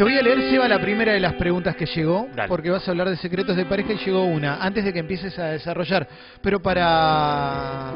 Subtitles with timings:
[0.00, 2.48] Te voy a leer, Seba, la primera de las preguntas que llegó, Dale.
[2.48, 5.38] porque vas a hablar de secretos de pareja y llegó una, antes de que empieces
[5.38, 6.08] a desarrollar,
[6.40, 7.92] pero para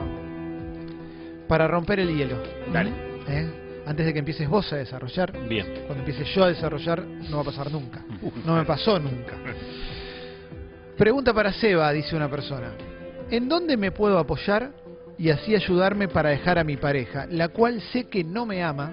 [1.49, 2.43] para romper el hielo.
[2.71, 2.91] Dale.
[3.27, 3.83] ¿Eh?
[3.87, 5.67] Antes de que empieces vos a desarrollar, Bien.
[5.87, 8.05] cuando empiece yo a desarrollar, no va a pasar nunca.
[8.45, 9.39] No me pasó nunca.
[10.99, 12.73] Pregunta para Seba, dice una persona.
[13.31, 14.73] ¿En dónde me puedo apoyar
[15.17, 18.93] y así ayudarme para dejar a mi pareja, la cual sé que no me ama,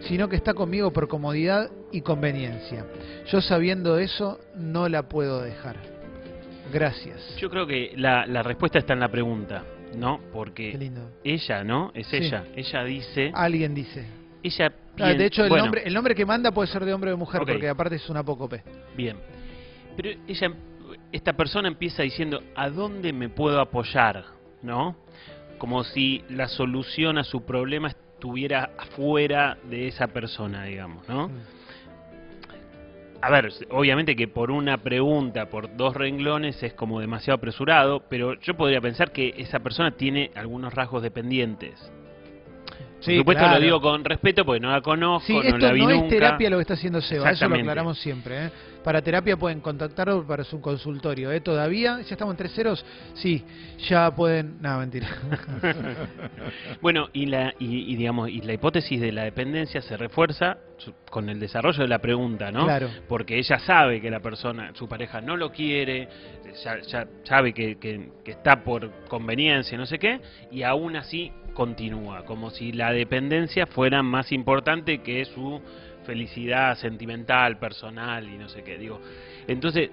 [0.00, 2.84] sino que está conmigo por comodidad y conveniencia?
[3.26, 5.76] Yo sabiendo eso, no la puedo dejar.
[6.72, 7.36] Gracias.
[7.36, 9.64] Yo creo que la, la respuesta está en la pregunta,
[9.96, 10.20] ¿no?
[10.32, 11.10] Porque lindo.
[11.24, 11.92] ella, ¿no?
[11.94, 12.16] Es Sí.
[12.16, 12.44] ella.
[12.54, 13.30] Ella dice...
[13.34, 14.04] Alguien dice.
[14.42, 17.10] Ella Ah, de hecho, el, bueno, nombre, el nombre que manda puede ser de hombre
[17.10, 18.62] o de mujer, porque aparte es un apócope.
[18.96, 19.16] Bien.
[19.96, 20.52] Pero ella,
[21.12, 24.24] esta persona empieza diciendo, ¿a dónde me puedo apoyar?
[24.62, 24.96] ¿No?
[25.58, 31.28] Como si la solución a su problema estuviera afuera de esa persona, digamos, ¿no?
[31.28, 31.55] Mm.
[33.26, 38.34] A ver, obviamente que por una pregunta, por dos renglones, es como demasiado apresurado, pero
[38.40, 41.90] yo podría pensar que esa persona tiene algunos rasgos dependientes.
[42.66, 43.58] Por Sí, supuesto claro.
[43.58, 46.08] lo digo con respeto porque no la conozco, Sí, no esto la vi no es
[46.08, 48.46] terapia lo que está haciendo Seba, eso lo aclaramos siempre.
[48.46, 48.50] ¿eh?
[48.86, 51.32] Para terapia pueden contactarlo para su consultorio.
[51.32, 51.40] ¿eh?
[51.40, 53.42] Todavía, ya estamos en tres ceros, sí,
[53.88, 54.62] ya pueden...
[54.62, 55.08] No, mentira.
[56.80, 60.58] Bueno, y la, y, y, digamos, y la hipótesis de la dependencia se refuerza
[61.10, 62.64] con el desarrollo de la pregunta, ¿no?
[62.64, 62.88] Claro.
[63.08, 66.08] Porque ella sabe que la persona, su pareja no lo quiere,
[66.62, 70.20] ya, ya sabe que, que- que está por conveniencia, no sé qué,
[70.52, 75.60] y aún así continúa, como si la dependencia fuera más importante que su
[76.06, 78.78] felicidad sentimental, personal y no sé qué.
[78.78, 79.00] Digo,
[79.46, 79.90] entonces,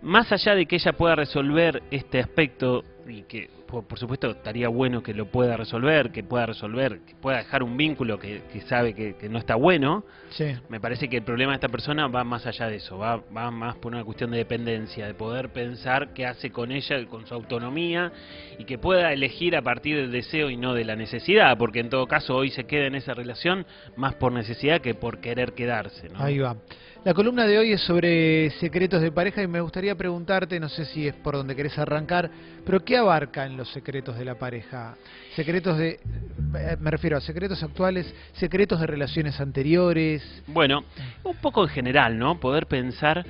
[0.00, 4.68] más allá de que ella pueda resolver este aspecto y que por, por supuesto estaría
[4.68, 8.60] bueno que lo pueda resolver, que pueda resolver, que pueda dejar un vínculo que, que
[8.62, 10.46] sabe que, que no está bueno, Sí.
[10.68, 13.50] me parece que el problema de esta persona va más allá de eso, va, va
[13.50, 17.34] más por una cuestión de dependencia, de poder pensar qué hace con ella, con su
[17.34, 18.12] autonomía
[18.58, 21.90] y que pueda elegir a partir del deseo y no de la necesidad, porque en
[21.90, 23.66] todo caso hoy se queda en esa relación
[23.96, 26.08] más por necesidad que por querer quedarse.
[26.08, 26.22] ¿no?
[26.22, 26.56] Ahí va.
[27.04, 30.84] La columna de hoy es sobre secretos de pareja y me gustaría preguntarte, no sé
[30.84, 32.30] si es por donde querés arrancar,
[32.64, 34.94] pero ¿qué abarcan los secretos de la pareja?
[35.34, 40.44] Secretos de, eh, me refiero a secretos actuales, secretos de relaciones anteriores.
[40.46, 40.84] Bueno,
[41.24, 42.38] un poco en general, ¿no?
[42.38, 43.26] Poder pensar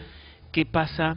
[0.50, 1.16] qué pasa.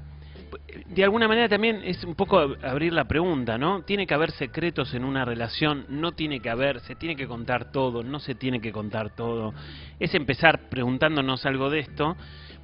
[0.85, 3.81] De alguna manera también es un poco ab- abrir la pregunta, ¿no?
[3.81, 7.73] Tiene que haber secretos en una relación, no tiene que haber, se tiene que contar
[7.73, 9.53] todo, no se tiene que contar todo.
[9.99, 12.15] Es empezar preguntándonos algo de esto,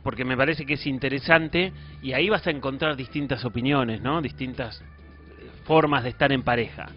[0.03, 4.21] porque me parece que es interesante y ahí vas a encontrar distintas opiniones, ¿no?
[4.21, 6.87] Distintas eh, formas de estar en pareja.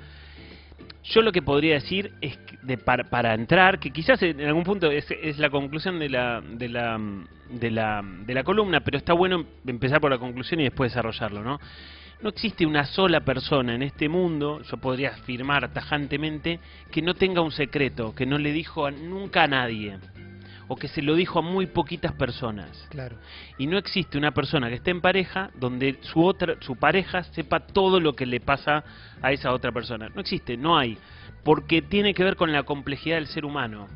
[1.04, 4.90] Yo lo que podría decir es de, para, para entrar, que quizás en algún punto
[4.90, 6.98] es, es la conclusión de la, de, la,
[7.50, 11.42] de, la, de la columna, pero está bueno empezar por la conclusión y después desarrollarlo,
[11.42, 11.60] ¿no?
[12.22, 16.58] No existe una sola persona en este mundo, yo podría afirmar tajantemente,
[16.90, 19.98] que no tenga un secreto, que no le dijo a- nunca a nadie,
[20.68, 22.86] o que se lo dijo a muy poquitas personas.
[22.90, 23.16] Claro.
[23.58, 27.60] Y no existe una persona que esté en pareja donde su otra su pareja sepa
[27.60, 28.84] todo lo que le pasa
[29.22, 30.08] a esa otra persona.
[30.08, 30.98] No existe, no hay,
[31.42, 33.88] porque tiene que ver con la complejidad del ser humano.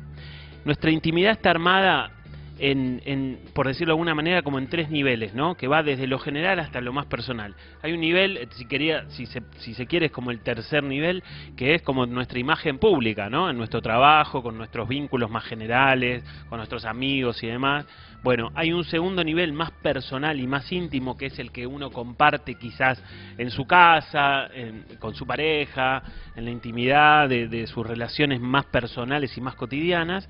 [0.65, 2.11] Nuestra intimidad está armada
[2.59, 5.55] en, en, por decirlo de alguna manera, como en tres niveles, ¿no?
[5.55, 7.55] Que va desde lo general hasta lo más personal.
[7.81, 10.83] Hay un nivel, eh, si quería, si se, si se quiere, es como el tercer
[10.83, 11.23] nivel,
[11.55, 13.49] que es como nuestra imagen pública, ¿no?
[13.49, 17.85] En nuestro trabajo, con nuestros vínculos más generales, con nuestros amigos y demás.
[18.21, 21.89] Bueno, hay un segundo nivel más personal y más íntimo, que es el que uno
[21.89, 23.01] comparte quizás
[23.37, 26.03] en su casa, en- con su pareja,
[26.35, 30.27] en la intimidad de, de sus relaciones más personales y más cotidianas.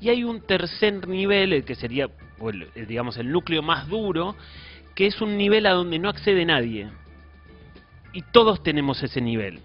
[0.00, 2.08] Y hay un tercer nivel, el que sería,
[2.74, 4.36] el, digamos, el núcleo más duro,
[4.96, 6.88] que es un nivel a donde no accede nadie.
[8.12, 9.60] Y todos tenemos ese nivel.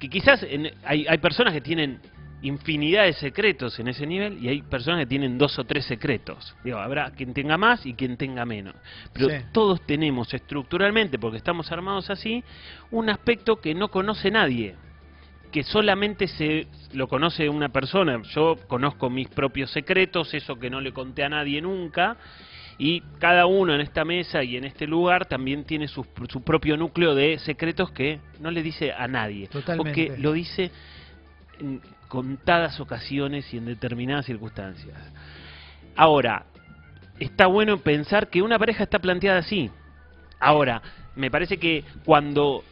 [0.00, 2.00] Que quizás en- hay, hay personas que tienen
[2.42, 6.54] infinidad de secretos en ese nivel y hay personas que tienen dos o tres secretos.
[6.62, 8.74] Digo, habrá quien tenga más y quien tenga menos.
[9.12, 9.36] Pero Sí.
[9.52, 12.44] todos tenemos estructuralmente, porque estamos armados así,
[12.90, 14.76] un aspecto que no conoce nadie
[15.50, 18.20] que solamente se lo conoce una persona.
[18.34, 22.18] Yo conozco mis propios secretos, eso que no le conté a nadie nunca,
[22.76, 26.76] y cada uno en esta mesa y en este lugar también tiene su, su propio
[26.76, 29.90] núcleo de secretos que no le dice a nadie, Totalmente.
[29.90, 30.70] o que lo dice
[31.60, 34.96] en contadas ocasiones y en determinadas circunstancias.
[35.96, 36.46] Ahora,
[37.18, 39.70] está bueno pensar que una pareja está planteada así.
[40.40, 40.80] Ahora,
[41.16, 42.64] me parece que cuando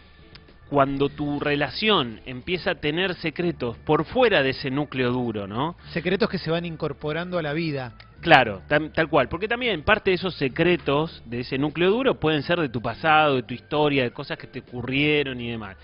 [0.68, 5.76] cuando tu relación empieza a tener secretos por fuera de ese núcleo duro, ¿no?
[5.92, 7.92] Secretos que se van incorporando a la vida.
[8.20, 12.42] Claro, tal, tal cual, porque también parte de esos secretos de ese núcleo duro pueden
[12.42, 15.76] ser de tu pasado, de tu historia, de cosas que te ocurrieron y demás.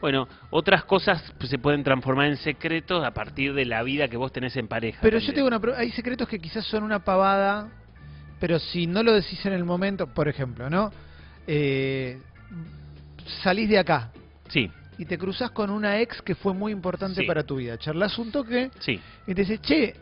[0.00, 4.32] Bueno, otras cosas se pueden transformar en secretos a partir de la vida que vos
[4.32, 5.00] tenés en pareja.
[5.02, 7.68] Pero yo tengo una pro- hay secretos que quizás son una pavada,
[8.38, 10.92] pero si no lo decís en el momento, por ejemplo, ¿no?
[11.48, 12.20] Eh,
[13.42, 14.10] salís de acá
[14.48, 17.26] Sí, y te cruzás con una ex que fue muy importante Sí.
[17.26, 17.76] para tu vida.
[17.78, 19.94] Charlas un toque sí, y te dice, che,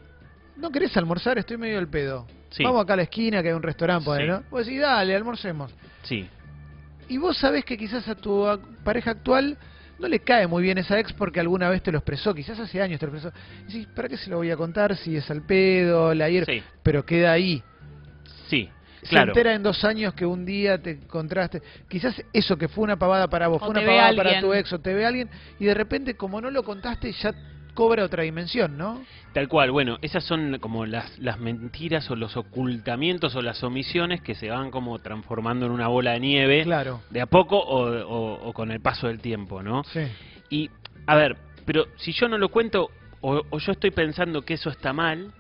[0.57, 1.39] ¿no querés almorzar?
[1.39, 2.27] Estoy medio al pedo.
[2.51, 2.63] Sí.
[2.63, 4.27] Vamos acá a la esquina que hay un restaurante, Sí.
[4.27, 4.43] ¿no?
[4.51, 5.73] Vos decís, dale, almorcemos.
[6.03, 6.29] sí,
[7.09, 8.45] Y vos sabés que quizás a tu
[8.85, 9.57] pareja actual
[9.99, 12.81] no le cae muy bien esa ex porque alguna vez te lo expresó, quizás hace
[12.83, 13.37] años te lo expresó.
[13.63, 16.53] Y decís, ¿para qué se lo voy a contar si es al pedo, la hierba?
[16.53, 17.63] sí, Pero queda ahí.
[18.49, 18.69] sí,
[19.03, 19.31] Se claro.
[19.33, 21.63] entera en dos años que un día te encontraste.
[21.89, 24.73] Quizás eso que fue una pavada para vos, O fue una pavada para tu ex
[24.73, 25.29] o te ve alguien
[25.59, 27.33] y de repente, como no lo contaste, ya
[27.77, 29.05] cobra otra dimensión, ¿no?
[29.33, 34.21] Tal cual, bueno, esas son como las, las mentiras o los ocultamientos o las omisiones
[34.23, 37.03] que se van como transformando en una bola de nieve Claro.
[37.11, 39.85] de a poco o, o- o con el paso del tiempo, ¿no?
[39.85, 40.01] Sí.
[40.51, 40.71] Y,
[41.07, 42.91] a ver, pero si yo no lo cuento
[43.21, 45.33] o, o yo estoy pensando que eso está mal,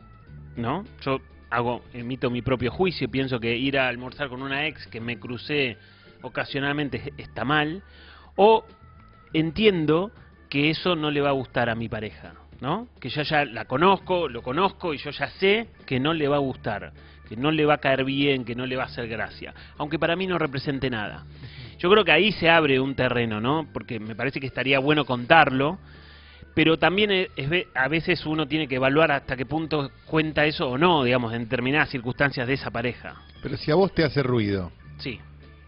[0.56, 0.84] ¿no?
[1.02, 5.00] Yo hago, emito mi propio juicio pienso que ir a almorzar con una ex que
[5.00, 5.78] me crucé
[6.22, 7.82] ocasionalmente está mal,
[8.36, 8.66] o
[9.32, 10.10] entiendo
[10.56, 12.32] que eso no le va a gustar a mi pareja,
[12.62, 12.88] ¿no?
[12.98, 16.36] Que yo ya la conozco, lo conozco y yo ya sé que no le va
[16.36, 16.92] a gustar,
[17.28, 19.98] que no le va a caer bien, que no le va a hacer gracia, aunque
[19.98, 21.24] para mí no represente nada.
[21.78, 23.66] Yo creo que ahí se abre un terreno, ¿no?
[23.70, 25.78] Porque me parece que estaría bueno contarlo,
[26.54, 30.46] pero también es, es ve- a veces uno tiene que evaluar hasta qué punto cuenta
[30.46, 33.14] eso o no, digamos, en determinadas circunstancias de esa pareja.
[33.42, 35.20] Pero si a vos te hace ruido, Sí,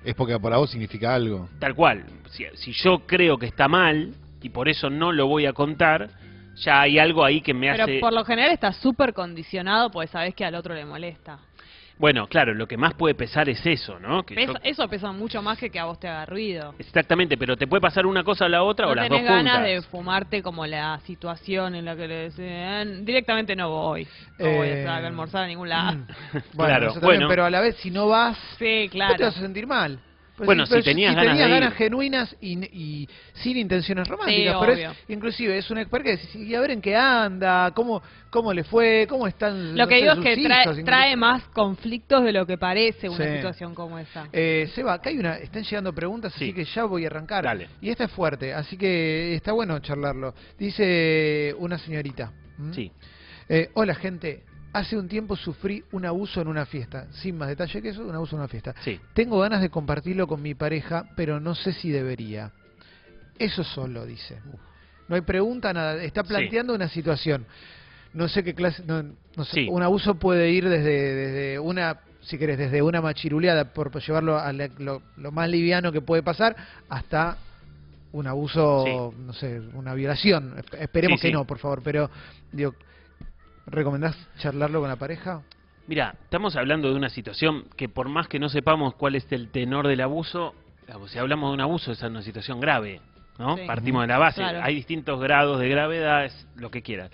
[0.02, 1.46] es porque para vos significa algo.
[1.58, 2.05] tal cual.
[2.31, 6.08] Si, si yo creo que está mal y por eso no lo voy a contar,
[6.56, 7.99] ya hay algo ahí que me Pero hace...
[8.00, 11.38] por lo general está súper condicionado porque sabés que al otro le molesta.
[12.00, 14.23] Bueno, claro, lo que más puede pesar es eso, ¿no?
[14.23, 16.73] Que yo- Eso pesa mucho más que que a vos te haga ruido.
[16.79, 19.55] Exactamente, pero te puede pasar una cosa o la otra No o las dos ganas
[19.55, 19.62] juntas.
[19.64, 24.06] de fumarte como la situación en la que le decían, directamente no voy.
[24.38, 25.96] No voy Eh, a almorzar a ningún lado.
[25.99, 26.06] Mm.
[26.06, 27.29] Bueno, Claro, también, bueno.
[27.29, 29.25] pero a la vez, si no vas, Sí, vos te claro.
[29.26, 29.99] vas a sentir mal.
[30.38, 31.73] Pues Bueno, si tenías ganas de ir.
[31.73, 34.55] genuinas y, y sin intenciones románticas.
[34.55, 34.90] Sí, pero obvio.
[34.93, 38.00] es, inclusive es una experta que decís, y a ver en qué anda, cómo,
[38.31, 42.23] cómo le fue, cómo están Lo que digo es que hijos, trae, trae más conflictos
[42.23, 43.35] de lo que parece una Sí.
[43.35, 44.29] situación como esa.
[44.32, 46.44] Eh, Seba, acá hay una, están llegando preguntas, Sí.
[46.44, 47.43] así que ya voy a arrancar.
[47.43, 47.69] Dale.
[47.81, 50.35] Y esta es fuerte, así que está bueno charlarlo.
[50.56, 52.32] Dice una señorita.
[52.73, 52.90] Sí,
[53.50, 54.43] Eh, hola gente,
[54.78, 57.06] hace un tiempo sufrí un abuso en una fiesta.
[57.12, 58.75] Sin más detalle que eso, un abuso en una fiesta.
[58.82, 62.50] sí, Tengo ganas de compartirlo con mi pareja, pero no sé si debería.
[63.38, 64.38] Eso solo, dice.
[65.08, 66.02] No hay pregunta, nada.
[66.02, 66.28] Está Sí.
[66.28, 67.46] planteando una situación.
[68.14, 68.82] No sé qué clase...
[68.86, 69.02] No,
[69.36, 69.69] no sé, Sí.
[69.70, 74.52] Un abuso puede ir desde, desde una, si querés, desde una machiruleada, por llevarlo a
[74.52, 76.56] la- lo, lo más liviano que puede pasar,
[76.88, 77.36] hasta
[78.10, 80.56] un abuso, no sé, una violación.
[80.56, 81.34] Esp- Esperemos Sí, que sí.
[81.34, 81.82] no, por favor.
[81.82, 82.10] Pero,
[82.52, 82.75] digo,
[83.70, 85.42] ¿recomendás charlarlo con la pareja?
[85.86, 89.50] Mira, estamos hablando de una situación que por más que no sepamos cuál es el
[89.50, 90.54] tenor del abuso,
[91.06, 93.00] si hablamos de un abuso, esa es una situación grave,
[93.38, 93.56] ¿no?
[93.56, 93.62] Sí.
[93.66, 94.40] Partimos de la base.
[94.40, 94.60] Claro.
[94.62, 97.10] Hay distintos grados de gravedad, es lo que quieran.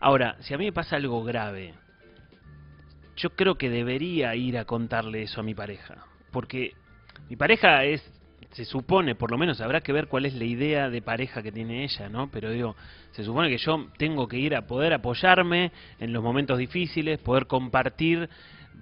[0.00, 1.74] Ahora, si a mí me pasa algo grave,
[3.16, 6.04] yo creo que debería ir a contarle eso a mi pareja.
[6.32, 6.72] Porque
[7.28, 8.02] mi pareja es,
[8.54, 11.50] se supone, por lo menos habrá que ver cuál es la idea de pareja que
[11.50, 12.30] tiene ella, ¿no?
[12.30, 12.76] Pero digo,
[13.10, 17.46] se supone que yo tengo que ir a poder apoyarme en los momentos difíciles, poder
[17.46, 18.28] compartir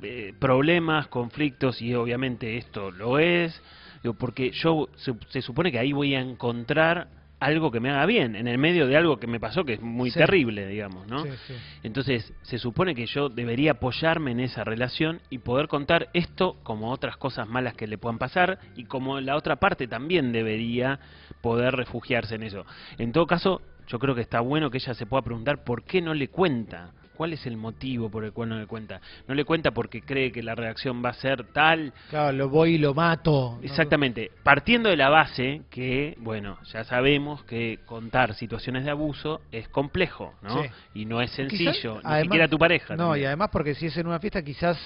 [0.02, 3.58] eh, problemas, conflictos, y obviamente esto lo es,
[4.02, 7.08] digo, porque yo se, se supone que ahí voy a encontrar
[7.44, 9.80] algo que me haga bien, en el medio de algo que me pasó que es
[9.80, 10.18] muy Sí.
[10.18, 11.24] terrible, digamos, ¿no?
[11.24, 11.54] Sí, sí.
[11.82, 16.90] Entonces, se supone que yo debería apoyarme en esa relación y poder contar esto como
[16.90, 20.98] otras cosas malas que le puedan pasar y como la otra parte también debería
[21.40, 22.64] poder refugiarse en eso.
[22.98, 26.00] En todo caso, yo creo que está bueno que ella se pueda preguntar por qué
[26.00, 26.92] no le cuenta.
[27.16, 29.00] ¿Cuál es el motivo por el cual no le cuenta?
[29.28, 32.74] No le cuenta porque cree que la reacción va a ser tal, Claro, lo voy
[32.74, 33.58] y lo mato.
[33.62, 34.30] Exactamente.
[34.42, 40.34] Partiendo de la base que, bueno, ya sabemos que contar situaciones de abuso es complejo,
[40.42, 40.62] ¿no?
[40.62, 40.68] Sí.
[40.94, 42.96] Y no es Quizás, sencillo, ni además- siquiera tu pareja.
[42.96, 43.22] No, también.
[43.22, 44.78] y además porque si es en una fiesta quizás...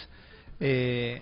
[0.61, 1.21] Eh,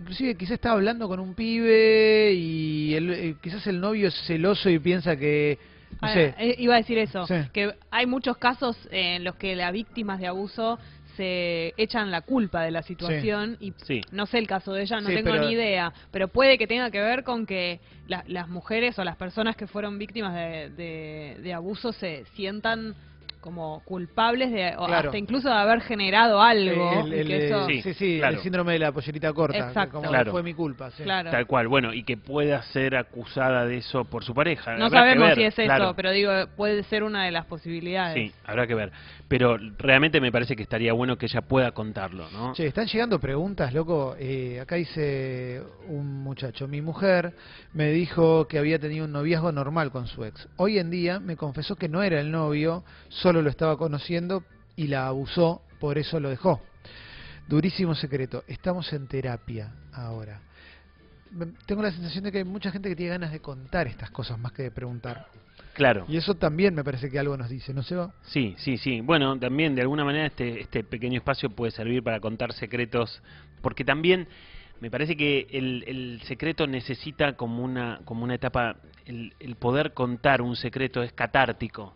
[0.00, 4.70] inclusive quizás está hablando con un pibe y el- eh, quizás el novio es celoso
[4.70, 5.58] y piensa que
[5.92, 6.34] No Ah, sé.
[6.38, 7.34] eh, iba a decir eso, Sí.
[7.52, 10.78] que hay muchos casos en los que las víctimas de abuso
[11.16, 14.00] se echan la culpa de la situación y Sí.
[14.10, 16.66] no sé el caso de ella, no Sí, tengo pero- ni idea, pero puede que
[16.66, 20.70] tenga que ver con que la- las mujeres o las personas que fueron víctimas de,
[20.70, 22.94] de- de abuso se sientan
[23.40, 25.08] como culpables de o Claro.
[25.08, 28.36] hasta incluso de haber generado algo El- y el- que eso sí, Sí, sí, claro.
[28.36, 29.58] el síndrome de la pollerita corta.
[29.58, 29.96] Exacto.
[29.98, 30.30] Como Claro.
[30.32, 30.90] fue mi culpa.
[30.90, 31.02] sí.
[31.02, 34.76] claro Tal cual, bueno, y que pueda ser acusada de eso por su pareja.
[34.76, 37.46] no Habrá que sabemos ver, si es eso pero digo puede ser una de las
[37.46, 38.92] posibilidades Sí, habrá que ver.
[39.28, 42.52] Pero realmente me parece que estaría bueno que ella pueda contarlo, ¿no?
[42.54, 44.16] Che, están llegando preguntas, loco.
[44.18, 47.32] Eh, acá dice un muchacho, mi mujer
[47.72, 50.48] me dijo que había tenido un noviazgo normal con su ex.
[50.56, 54.44] Hoy en día me confesó que no era el novio, solo lo estaba conociendo
[54.76, 56.60] y la abusó, por eso lo dejó.
[57.48, 58.44] Durísimo secreto.
[58.46, 60.40] Estamos en terapia ahora.
[61.66, 64.38] Tengo la sensación de que hay mucha gente que tiene ganas de contar estas cosas
[64.38, 65.26] más que de preguntar.
[65.74, 66.04] Claro.
[66.08, 68.12] Y eso también me parece que algo nos dice, ¿no se va?
[68.22, 69.00] Sí, sí, sí.
[69.00, 73.22] Bueno, también de alguna manera este, este pequeño espacio puede servir para contar secretos,
[73.62, 74.26] porque también
[74.80, 79.92] me parece que el, el secreto necesita como una, como una etapa, el, el poder
[79.92, 81.94] contar un secreto es catártico,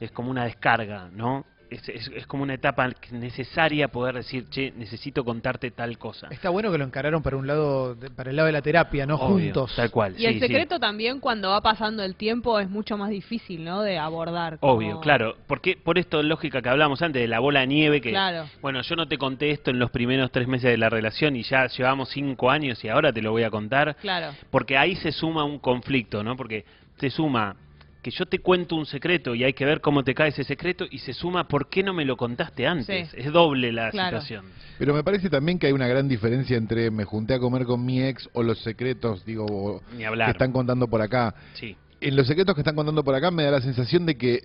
[0.00, 1.44] es como una descarga, ¿no?
[1.70, 6.26] Es, es, es como una etapa necesaria poder decir, che, necesito contarte tal cosa.
[6.30, 9.06] Está bueno que lo encararon para un lado, de- para el lado de la terapia,
[9.06, 9.76] no Obvio, juntos.
[9.76, 10.16] Tal cual.
[10.18, 10.40] Y el sí.
[10.40, 13.82] secreto también cuando va pasando el tiempo es mucho más difícil, ¿no?
[13.82, 14.58] De abordar.
[14.58, 15.36] como- Obvio, claro.
[15.46, 18.46] Porque por esto lógica que hablamos antes de la bola de nieve que Claro.
[18.60, 21.44] bueno, yo no te conté esto en los primeros tres meses de la relación y
[21.44, 23.94] ya llevamos cinco años y ahora te lo voy a contar.
[24.00, 24.32] Claro.
[24.50, 26.36] Porque ahí se suma un conflicto, ¿no?
[26.36, 26.64] Porque
[26.98, 27.54] se suma
[28.02, 30.86] que yo te cuento un secreto y hay que ver cómo te cae ese secreto
[30.90, 33.10] y se suma por qué no me lo contaste antes.
[33.10, 33.16] Sí.
[33.18, 34.20] Es doble la Claro.
[34.20, 34.46] situación.
[34.78, 37.84] Pero me parece también que hay una gran diferencia entre me junté a comer con
[37.84, 40.30] mi ex o los secretos, digo, o- Ni que hablar.
[40.30, 41.34] están contando por acá.
[41.54, 41.76] Sí.
[42.00, 44.40] En los secretos que están contando por acá me da la sensación de que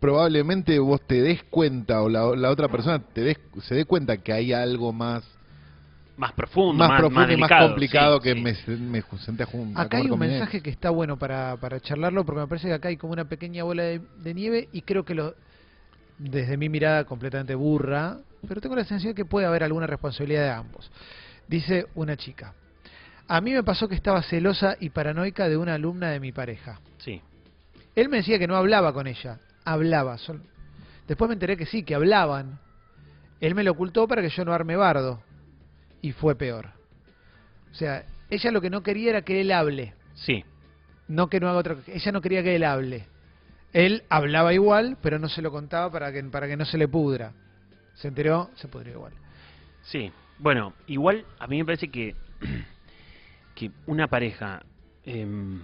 [0.00, 4.18] probablemente vos te des cuenta o la, la otra persona te des, se dé cuenta
[4.18, 5.24] que hay algo más
[6.16, 8.70] Más profundo, más, más, profundo y más delicado, complicado sí, que sí.
[8.70, 9.46] me, me senté a,
[9.80, 12.88] Acá hay un mensaje que está bueno para, para charlarlo, porque me parece que acá
[12.88, 15.34] hay como una pequeña bola de, de nieve y creo que lo,
[16.18, 20.42] desde mi mirada completamente burra, pero tengo la sensación de que puede haber alguna responsabilidad
[20.44, 20.90] de ambos.
[21.48, 22.54] Dice una chica,
[23.26, 26.78] a mí me pasó que estaba celosa y paranoica de una alumna de mi pareja.
[26.98, 27.20] Sí.
[27.96, 30.16] Él me decía que no hablaba con ella, hablaba.
[30.18, 30.42] sol-
[31.08, 32.58] Después me enteré que sí, que hablaban.
[33.40, 35.22] Él me lo ocultó para que yo no arme bardo.
[36.04, 36.66] Y fue peor.
[37.72, 39.94] O sea, ella lo que no quería era que él hable.
[40.16, 40.44] Sí.
[41.08, 43.06] No que no haga otra Ella no quería que él hable.
[43.72, 46.88] Él hablaba igual, pero no se lo contaba para que, para que no se le
[46.88, 47.32] pudra.
[47.94, 49.14] Se enteró, se pudrió igual.
[49.80, 52.14] Sí, bueno, igual a mí me parece que,
[53.54, 54.62] que una pareja
[55.06, 55.62] em,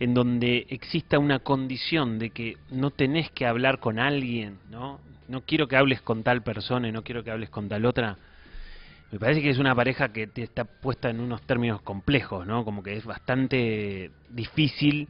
[0.00, 4.98] en donde exista una condición de que no tenés que hablar con alguien, ¿no?
[5.28, 8.16] No quiero que hables con tal persona y no quiero que hables con tal otra.
[9.12, 12.64] Me parece que es una pareja que está puesta en unos términos complejos, ¿no?
[12.64, 15.08] Como que es bastante difícil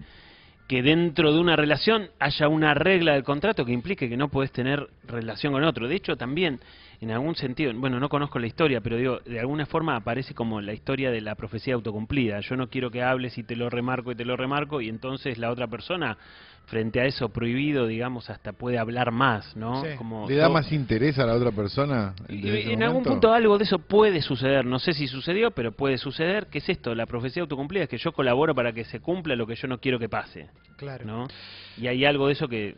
[0.67, 4.51] que dentro de una relación haya una regla del contrato que implique que no puedes
[4.51, 5.89] tener relación con otro.
[5.89, 6.59] De hecho, también,
[7.01, 10.63] en algún sentido, bueno, no conozco la historia, pero digo, de alguna forma aparece como
[10.63, 12.41] la historia de la profecía autocumplida.
[12.41, 15.37] Yo no quiero que hables y te lo remarco y te lo remarco, y entonces
[15.37, 16.17] la otra persona,
[16.66, 19.83] frente a eso prohibido, digamos, hasta puede hablar más, ¿no?
[19.85, 19.90] Sí.
[19.97, 22.14] Como ¿Le da más interés a la otra persona?
[22.28, 25.99] y en algún punto algo de eso puede suceder, no sé si sucedió, pero puede
[25.99, 26.47] suceder.
[26.47, 26.94] ¿Qué es esto?
[26.94, 29.78] La profecía autocumplida es que yo colaboro para que se cumpla lo que yo no
[29.78, 31.04] quiero que pase, Claro.
[31.04, 31.28] ¿no?
[31.76, 32.76] Y hay algo de eso que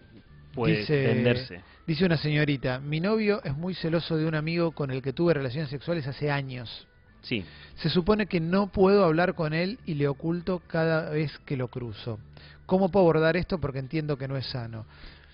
[0.53, 1.61] puede Dice- tenderse.
[1.87, 5.33] Dice una señorita, mi novio es muy celoso de un amigo con el que tuve
[5.35, 6.89] relaciones sexuales hace años.
[7.23, 7.45] Sí,
[7.77, 11.69] Se supone que no puedo hablar con él y le oculto cada vez que lo
[11.69, 12.19] cruzo.
[12.67, 13.59] ¿Cómo puedo abordar esto?
[13.59, 14.85] Porque entiendo que no es sano.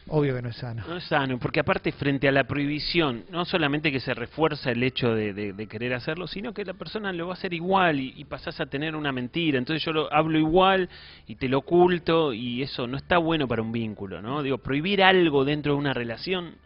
[0.08, 0.82] Obvio que no es sano.
[0.88, 4.82] no es sano, porque aparte frente a la prohibición, no solamente que se refuerza el
[4.82, 8.12] hecho de, de- querer hacerlo, sino que la persona lo va a hacer igual y,
[8.16, 9.58] y pasás a tener una mentira.
[9.58, 10.88] Entonces yo lo hablo igual
[11.28, 14.42] y te lo oculto y eso no está bueno para un vínculo, ¿no?
[14.42, 16.56] Digo, prohibir algo dentro de una relación,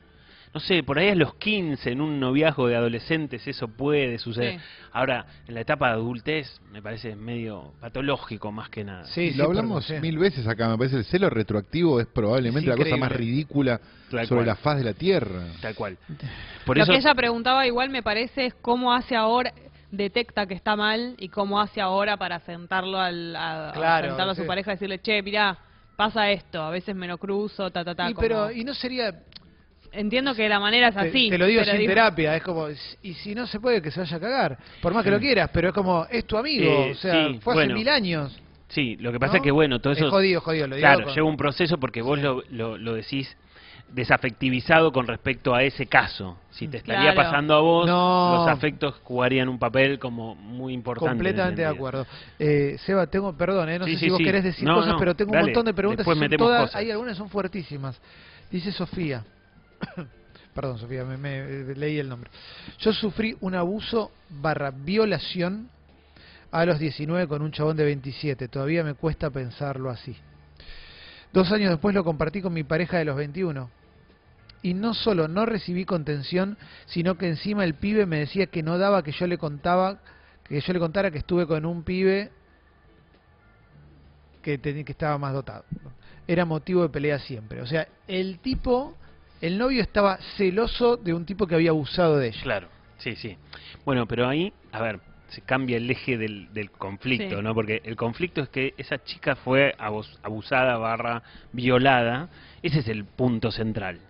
[0.54, 4.58] no sé, por ahí a los 15 en un noviazgo de adolescentes eso puede suceder.
[4.58, 4.64] Sí.
[4.92, 9.04] Ahora, en la etapa de adultez me parece medio patológico más que nada.
[9.04, 12.82] Sí, lo hablamos mil veces acá, me parece el celo retroactivo es probablemente Es la
[12.82, 13.78] cosa más ridícula
[14.10, 14.46] Tal sobre cual.
[14.46, 15.42] la faz de la tierra.
[15.60, 15.98] Tal cual.
[16.64, 19.52] Por Lo eso que ella preguntaba igual me parece es cómo hace ahora
[19.90, 23.72] detecta que está mal y cómo hace ahora para sentarlo al, a,
[24.02, 24.46] sentarlo a su sí.
[24.48, 25.56] pareja y decirle, che, mirá,
[25.96, 28.10] pasa esto, a veces me lo cruzo, ta, ta, ta.
[28.10, 29.14] Y, como- pero, y no sería...
[29.96, 31.30] Entiendo que la manera es así.
[31.30, 32.68] te lo digo pero sin digo- terapia, es como,
[33.02, 34.58] y si no se puede, que se vaya a cagar.
[34.82, 37.38] Por más que lo quieras, pero es como, es tu amigo, Eh, o sea, sí,
[37.40, 37.74] fue hace bueno.
[37.74, 38.38] mil años.
[38.68, 39.36] Sí, lo que pasa ¿No?
[39.38, 40.10] es que, bueno, todo Es eso...
[40.10, 43.36] jodido, jodido, lo digo Claro, con- lleva un proceso porque vos lo, lo, lo decís
[43.88, 46.36] desafectivizado con respecto a ese caso.
[46.50, 47.16] Si te estaría Claro.
[47.16, 48.34] pasando a vos, No.
[48.38, 51.10] los afectos jugarían un papel como muy importante.
[51.10, 52.04] Completamente de acuerdo.
[52.38, 54.24] Eh, Seba, tengo, perdón, eh, no Sí, sé sí, si vos sí.
[54.24, 56.04] querés decir No, cosas, no, pero tengo un montón de preguntas.
[56.06, 56.76] y son metemos todas- cosas.
[56.76, 58.00] hay algunas son fuertísimas.
[58.50, 59.22] Dice Sofía.
[60.54, 62.30] perdón, Sofía, me, me- leí el nombre.
[62.78, 65.68] Yo sufrí un abuso barra violación
[66.50, 68.48] a los 19 con un chabón de 27.
[68.48, 70.16] Todavía me cuesta pensarlo así.
[71.32, 73.70] Dos años después lo compartí con mi pareja de los 21.
[74.62, 76.56] Y no solo no recibí contención,
[76.86, 79.98] sino que encima el pibe me decía que no daba que yo le contaba,
[80.44, 82.30] que yo le contara que estuve con un pibe
[84.42, 85.64] que, tenía, que estaba más dotado.
[86.26, 87.60] Era motivo de pelea siempre.
[87.60, 88.96] O sea, el tipo,
[89.40, 92.42] el novio estaba celoso de un tipo que había abusado de ella.
[92.42, 93.36] Claro, sí, sí.
[93.84, 97.42] Bueno, pero ahí, a ver, se cambia el eje del, del conflicto, Sí.
[97.42, 97.54] ¿no?
[97.54, 102.28] Porque el conflicto es que esa chica fue abus- abusada barra violada.
[102.62, 104.00] Ese es el punto central.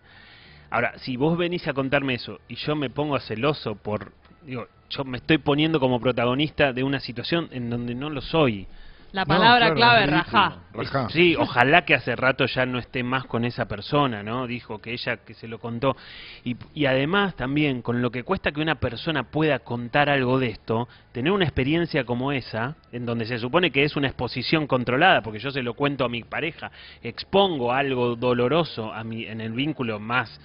[0.71, 4.13] Ahora, si vos venís a contarme eso y yo me pongo celoso por...
[4.43, 8.67] Digo, yo me estoy poniendo como protagonista de una situación en donde no lo soy.
[9.13, 10.57] La No, palabra claro, clave, rajá.
[10.75, 11.09] Rajá.
[11.09, 14.47] Sí, ojalá que hace rato ya no esté más con esa persona, ¿no?
[14.47, 15.97] Dijo que ella que se lo contó.
[16.45, 20.49] Y, y además también, con lo que cuesta que una persona pueda contar algo de
[20.49, 25.23] esto, tener una experiencia como esa, en donde se supone que es una exposición controlada,
[25.23, 26.71] porque yo se lo cuento a mi pareja,
[27.03, 30.39] expongo algo doloroso a mi, en el vínculo más,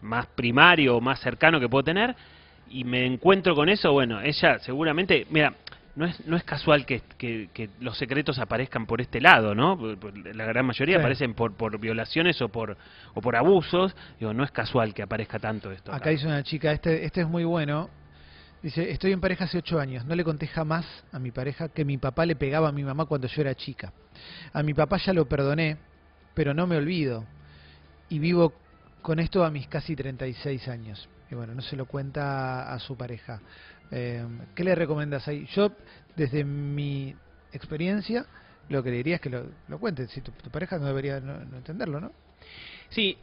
[0.00, 2.14] más primario, más cercano que puedo tener,
[2.70, 5.54] y me encuentro con eso, bueno, ella seguramente, mira,
[5.94, 9.78] no es, no es casual que, que- que los secretos aparezcan por este lado, ¿no?
[10.32, 11.00] La gran mayoría Sí.
[11.00, 12.76] aparecen por, por violaciones o por,
[13.14, 13.94] o por abusos.
[14.18, 15.92] Digo, no es casual que aparezca tanto esto.
[15.92, 17.90] Acá dice una chica, este, este es muy bueno.
[18.62, 20.04] Dice, estoy en pareja hace ocho años.
[20.06, 23.04] No le conté jamás a mi pareja que mi papá le pegaba a mi mamá
[23.06, 23.92] cuando yo era chica.
[24.52, 25.76] A mi papá ya lo perdoné,
[26.32, 27.24] pero no me olvido.
[28.08, 28.52] Y vivo
[29.02, 31.08] con esto a mis casi 36 años.
[31.30, 33.40] Y bueno, no se lo cuenta a su pareja.
[33.92, 35.46] Eh, ¿Qué le recomiendas ahí?
[35.54, 35.72] Yo,
[36.16, 37.14] desde mi
[37.52, 38.24] experiencia,
[38.68, 40.08] lo que le diría es que lo, lo cuente.
[40.08, 42.10] Si tu, tu pareja no debería no- no entenderlo, ¿no?
[42.88, 43.18] Sí,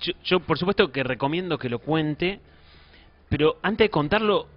[0.00, 2.40] yo, yo por supuesto que recomiendo que lo cuente,
[3.28, 4.48] pero antes de contarlo,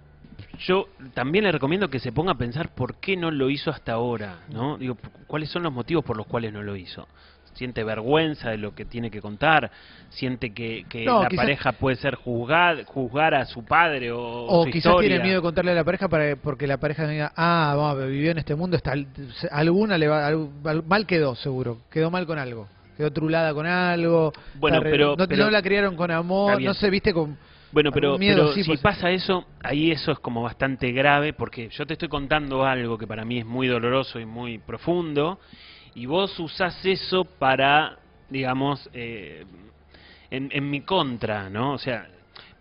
[0.58, 3.92] yo también le recomiendo que se ponga a pensar por qué no lo hizo hasta
[3.92, 4.76] ahora, ¿no?
[4.78, 7.06] Digo, cu- ¿cuáles son los motivos por los cuales no lo hizo?
[7.54, 9.70] ¿Siente vergüenza de lo que tiene que contar?
[10.08, 14.18] ¿Siente que, que No, la quizás- pareja puede ser juzgada, juzgar a su padre o,
[14.46, 15.08] O su quizás historia?
[15.08, 18.30] tiene miedo de contarle a la pareja para porque la pareja diga, ah, vamos, vivió
[18.32, 18.92] en este mundo, está,
[19.50, 23.66] alguna le va, al- al- mal quedó seguro, quedó mal con algo, quedó trulada con
[23.66, 27.36] algo, Bueno, re- pero- no, pero- no la criaron con amor, no se viste con...
[27.72, 31.32] Bueno, pero, miedo, pero sí, si pues- pasa eso, ahí eso es como bastante grave,
[31.32, 35.40] porque yo te estoy contando algo que para mí es muy doloroso y muy profundo,
[35.94, 37.98] y vos usás eso para,
[38.30, 39.44] digamos, eh,
[40.30, 41.72] en, en mi contra, ¿no?
[41.72, 42.08] O sea,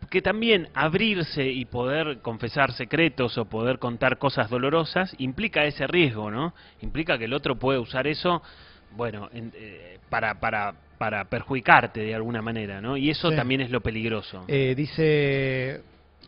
[0.10, 6.30] que también abrirse y poder confesar secretos o poder contar cosas dolorosas implica ese riesgo,
[6.30, 6.54] ¿no?
[6.82, 8.44] Implica que el otro puede usar eso,
[8.92, 12.96] bueno, en- eh, para, para, para perjudicarte de alguna manera, ¿no?
[12.96, 13.36] Y eso Sí.
[13.36, 14.46] también es lo peligroso.
[14.48, 15.82] Eh, dice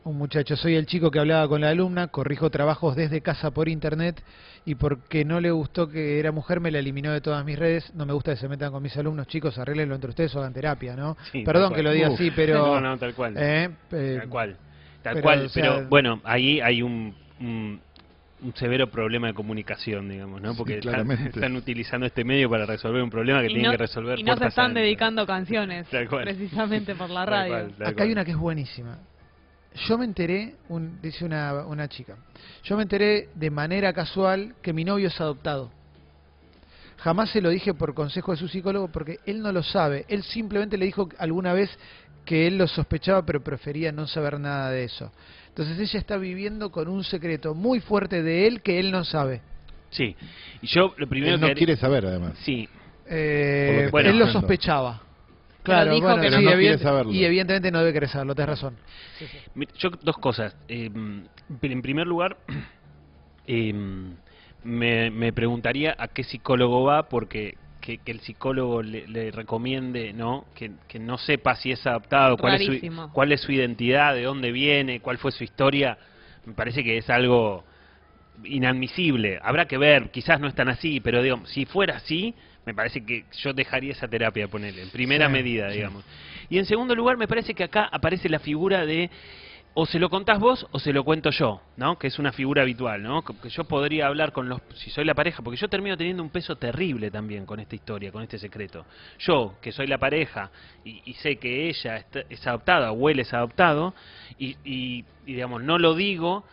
[0.06, 3.68] un muchacho, soy el chico que hablaba con la alumna, corrijo trabajos desde casa por
[3.68, 4.22] internet
[4.66, 7.92] y porque no le gustó que era mujer me la eliminó de todas mis redes,
[7.96, 10.54] no me gusta que se metan con mis alumnos, chicos, arreglenlo entre ustedes o hagan
[10.54, 11.18] terapia, ¿no?
[11.32, 12.16] Sí, Perdón que lo diga Uf.
[12.20, 12.66] así, pero...
[12.80, 13.34] No, no, tal cual.
[13.38, 14.58] eh, eh, Tal cual.
[15.02, 15.46] Tal pero, cual.
[15.46, 17.80] o sea- pero bueno, ahí hay un, un,
[18.44, 20.52] un severo problema de comunicación, digamos, ¿no?
[20.54, 21.30] Sí, Porque están, claramente.
[21.30, 24.24] están utilizando este medio para resolver un problema que Y tienen no, que resolver y
[24.24, 24.84] no se están adentro.
[24.84, 25.88] dedicando canciones,
[26.24, 27.54] precisamente por la Tal radio.
[27.54, 28.06] cual, tal Acá cual.
[28.08, 28.98] hay una que es buenísima.
[29.88, 32.16] Yo me enteré, un- dice una, una chica,
[32.64, 35.72] yo me enteré de manera casual que mi novio es adoptado.
[36.98, 40.06] Jamás se lo dije por consejo de su psicólogo porque él no lo sabe.
[40.08, 41.70] Él simplemente le dijo alguna vez
[42.24, 45.12] que él lo sospechaba pero prefería no saber nada de eso.
[45.50, 49.42] Entonces ella está viviendo con un secreto muy fuerte de él que él no sabe.
[49.92, 50.16] Sí.
[50.62, 51.54] Y yo lo primero Él no que...
[51.54, 52.34] quiere saber, además.
[52.44, 52.68] Sí.
[53.08, 55.02] Eh, lo Bueno, él lo sospechaba.
[55.66, 57.12] Claro, dijo bueno, que sí, no quiere evidente- saberlo.
[57.12, 58.78] y evidentemente no debe querer saberlo, tenés razón.
[59.56, 60.56] Mi- Yo dos cosas.
[60.68, 60.90] Eh,
[61.62, 62.38] en primer lugar,
[63.48, 63.74] eh,
[64.64, 70.12] me, me preguntaría a qué psicólogo va porque que, que el psicólogo le, le recomiende,
[70.12, 70.46] ¿no?
[70.56, 74.24] Que, que no sepa si es adaptado, cuál es, su, cuál es su identidad, de
[74.24, 75.96] dónde viene, cuál fue su historia.
[76.46, 77.64] Me parece que es algo
[78.44, 79.40] inadmisible.
[79.42, 82.34] Habrá que ver, quizás no es tan así, pero digo, si fuera así,
[82.66, 85.78] me parece que yo dejaría esa terapia, ponerle, en primera Sí, medida, sí.
[85.78, 86.04] digamos.
[86.50, 89.10] Y en segundo lugar, me parece que acá aparece la figura de
[89.78, 92.00] o se lo contás vos o se lo cuento yo, ¿no?
[92.00, 93.24] Que es una figura habitual, ¿no?
[93.26, 96.24] Que que yo podría hablar con los, si soy la pareja, porque yo termino teniendo
[96.24, 98.86] un peso terrible también con esta historia, con este secreto.
[99.20, 100.50] Yo, que soy la pareja
[100.86, 103.94] y, y sé que ella está- es adoptada o él es adoptado,
[104.38, 106.46] y, y- y, digamos, no lo digo,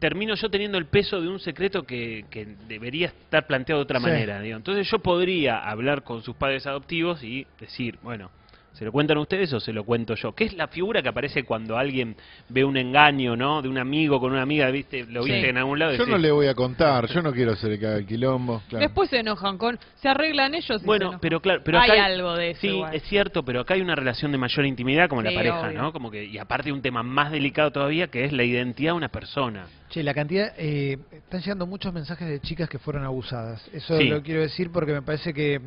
[0.00, 4.00] termino yo teniendo el peso de un secreto que, que debería estar planteado de otra
[4.00, 4.06] Sí.
[4.06, 4.40] manera.
[4.40, 4.56] digo.
[4.56, 8.30] Entonces yo podría hablar con sus padres adoptivos y decir, bueno,
[8.72, 10.32] ¿se lo cuentan ustedes o se lo cuento yo?
[10.34, 12.16] Que es la figura que aparece cuando alguien
[12.48, 13.60] ve un engaño, ¿no?
[13.62, 15.04] De un amigo con una amiga, ¿viste?
[15.06, 15.32] Lo Sí.
[15.32, 15.94] viste en algún lado.
[15.94, 18.06] y Yo no le voy a contar, yo no quiero ser el que haga el
[18.06, 18.62] quilombo.
[18.68, 18.84] claro.
[18.84, 19.78] Después se enojan con...
[19.96, 22.68] Se arreglan ellos y se Bueno, pero claro, pero hay acá algo de eso Sí,
[22.68, 22.94] igual.
[22.94, 25.82] es cierto, pero acá hay una relación de mayor intimidad como la Sí, pareja, obvio.
[25.82, 25.92] ¿no?
[25.92, 29.08] Como que y aparte un tema más delicado todavía que es la identidad de una
[29.08, 29.66] persona.
[29.90, 33.68] Che, la cantidad, eh, están llegando muchos mensajes de chicas que fueron abusadas.
[33.72, 34.04] Eso Sí.
[34.08, 35.60] lo quiero decir porque me parece que,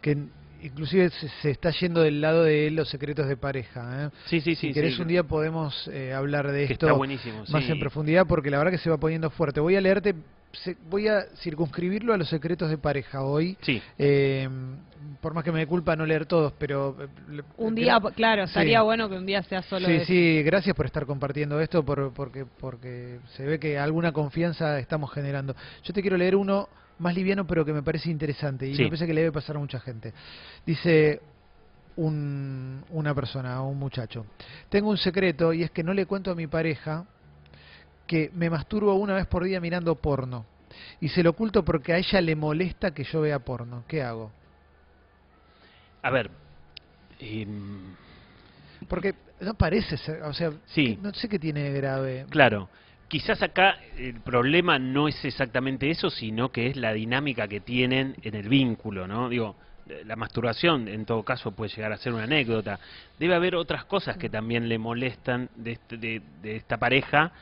[0.00, 0.16] que
[0.62, 4.06] inclusive se, se está yendo del lado de los secretos de pareja.
[4.06, 4.10] ¿eh?
[4.26, 4.72] Sí, sí, si sí.
[4.72, 5.02] querés sí.
[5.02, 7.44] un día podemos eh, hablar de que esto está buenísimo.
[7.50, 7.72] más sí.
[7.72, 9.60] en profundidad porque la verdad que se va poniendo fuerte.
[9.60, 10.14] Voy a leerte,
[10.52, 13.56] se- voy a circunscribirlo a los secretos de pareja hoy.
[13.62, 13.82] Sí.
[13.98, 14.48] Eh,
[15.20, 16.96] por más que me dé culpa no leer todos, pero...
[17.00, 18.50] eh, Un día, gra- claro, Sí.
[18.50, 21.84] estaría bueno que un día sea solo Sí, de- sí, gracias por estar compartiendo esto,
[21.84, 25.56] por, porque, porque se ve que alguna confianza estamos generando.
[25.82, 26.68] Yo te quiero leer uno
[27.02, 28.82] más liviano, pero que me parece interesante y Sí.
[28.84, 30.14] me parece que le debe pasar a mucha gente.
[30.64, 31.20] Dice
[31.96, 34.24] un- una persona, un muchacho,
[34.70, 37.04] tengo un secreto y es que no le cuento a mi pareja
[38.06, 40.46] que me masturbo una vez por día mirando porno.
[41.00, 43.84] Y se lo oculto porque a ella le molesta que yo vea porno.
[43.88, 44.30] ¿Qué hago?
[46.02, 46.30] A ver.
[47.20, 47.94] em,
[48.88, 50.98] Porque no parece ser, o sea, Sí.
[51.00, 52.26] no sé qué tiene de grave.
[52.30, 52.68] Claro,
[53.12, 58.16] quizás acá el problema no es exactamente eso, sino que es la dinámica que tienen
[58.22, 59.28] en el vínculo, ¿no?
[59.28, 59.54] Digo,
[60.06, 62.80] la masturbación en todo caso puede llegar a ser una anécdota.
[63.18, 67.32] Debe haber otras cosas que también le molestan de, este- de esta pareja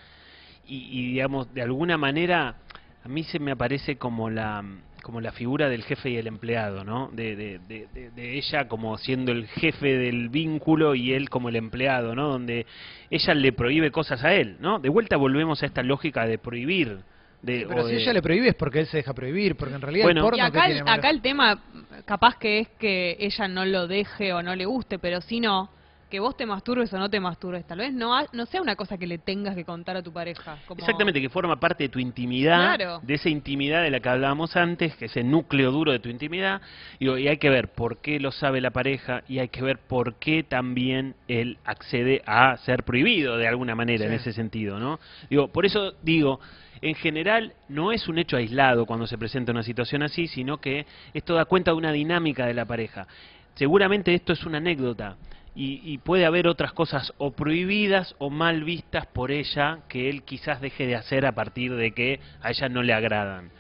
[0.67, 2.57] y, y, digamos, de alguna manera
[3.05, 4.65] a mí se me aparece como la
[5.01, 7.09] como la figura del jefe y el empleado, ¿no?
[7.13, 11.49] De, de, de, de- de ella como siendo el jefe del vínculo y él como
[11.49, 12.29] el empleado, ¿no?
[12.29, 12.67] Donde
[13.11, 14.79] ella le prohíbe cosas a él, ¿no?
[14.79, 16.99] De vuelta volvemos a esta lógica de prohibir.
[17.43, 19.75] De, Pero o si de- ella le prohíbe es porque él se deja prohibir, porque
[19.75, 20.21] en realidad Bueno.
[20.21, 21.59] el porno Y que acá, tiene acá el tema,
[22.05, 25.71] capaz que es que ella no lo deje o no le guste, pero si no,
[26.11, 28.75] que vos te masturbes o no te masturbes, tal vez no, ha- no sea una
[28.77, 30.59] cosa que le tengas que contar a tu pareja.
[30.67, 33.01] como- Exactamente, que forma parte de tu intimidad, Claro.
[33.03, 36.09] de esa intimidad de la que hablábamos antes, que es el núcleo duro de tu
[36.09, 36.61] intimidad,
[36.99, 39.79] Digo, y hay que ver por qué lo sabe la pareja y hay que ver
[39.79, 44.99] por qué también él accede a ser prohibido de alguna manera en ese sentido, ¿no?
[45.31, 46.41] Digo, por eso digo,
[46.83, 50.87] en general no es un hecho aislado cuando se presenta una situación así, sino que
[51.15, 53.07] esto da cuenta de una dinámica de la pareja.
[53.55, 55.17] Seguramente esto es una anécdota
[55.55, 60.23] y, y puede haber otras cosas o prohibidas o mal vistas por ella que él
[60.23, 63.51] quizás deje de hacer a partir de que a ella no le agradan.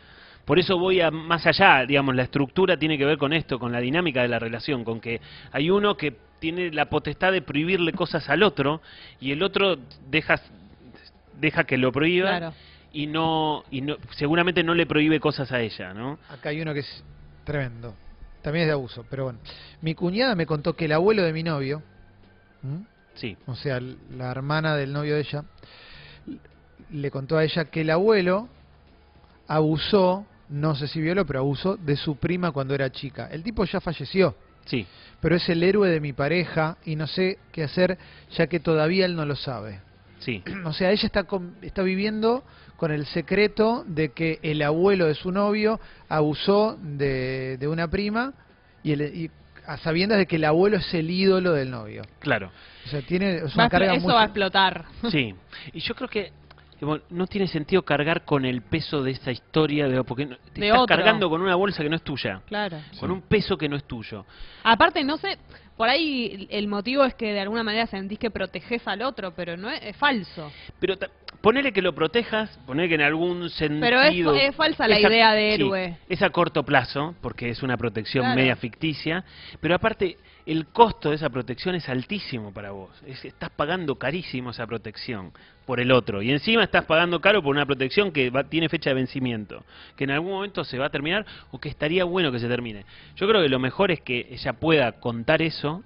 [0.45, 3.71] Por eso voy a más allá, digamos, la estructura tiene que ver con esto, con
[3.73, 5.21] la dinámica de la relación, con que
[5.53, 8.81] hay uno que tiene la potestad de prohibirle cosas al otro
[9.21, 9.77] y el otro
[10.09, 10.41] deja
[11.39, 12.55] deja que lo prohíba Claro.
[12.93, 16.19] y no y no seguramente no le prohíbe cosas a ella, ¿no?
[16.29, 17.05] Acá hay uno que es
[17.45, 17.95] tremendo.
[18.43, 19.39] También es de abuso, pero bueno.
[19.83, 21.83] Mi cuñada me contó que el abuelo de mi novio,
[22.63, 22.85] ¿m?
[23.15, 25.45] Sí, o sea, la hermana del novio de ella,
[26.91, 28.49] le contó a ella que el abuelo
[29.47, 33.29] abusó, no sé si violó, pero abusó de su prima cuando era chica.
[33.31, 34.87] El tipo ya falleció, sí.
[35.21, 37.99] pero es el héroe de mi pareja y no sé qué hacer
[38.31, 39.81] ya que todavía él no lo sabe.
[40.21, 42.45] Sí, O sea, ella está, con- está viviendo
[42.77, 48.33] con el secreto de que el abuelo de su novio abusó de, de una prima
[48.83, 49.31] y, el- y
[49.67, 52.03] a sabiendas de que el abuelo es el ídolo del novio.
[52.21, 52.51] claro.
[52.87, 54.15] O sea, tiene es una carga eso muy...
[54.15, 54.85] va a explotar.
[55.11, 55.35] Sí,
[55.75, 56.33] y yo creo que
[57.11, 60.81] no tiene sentido cargar con el peso de esta historia, de, porque te De estás
[60.83, 60.97] otro.
[60.97, 62.79] cargando con una bolsa que no es tuya, Claro.
[62.99, 64.25] con un peso que no es tuyo.
[64.65, 65.39] Aparte, no sé,
[65.77, 69.57] por ahí el motivo es que de alguna manera sentís que proteges al otro, pero
[69.57, 70.51] no es, es falso.
[70.79, 70.97] Pero
[71.41, 73.81] ponele que lo protejas, ponele que en algún sentido...
[73.81, 75.97] Pero es- es falsa la idea de sí, héroe.
[76.09, 78.37] es a corto plazo, porque es una protección Claro.
[78.37, 79.25] media ficticia,
[79.61, 82.91] pero aparte el costo de esa protección es altísimo para vos.
[83.07, 85.33] Es- estás pagando carísimo esa protección
[85.65, 86.21] por el otro.
[86.23, 89.65] Y encima estás pagando caro por una protección que va- tiene fecha de vencimiento,
[89.97, 92.85] que en algún momento se va a terminar o que estaría bueno que se termine.
[93.17, 95.83] Yo creo que lo mejor es que ella pueda contar eso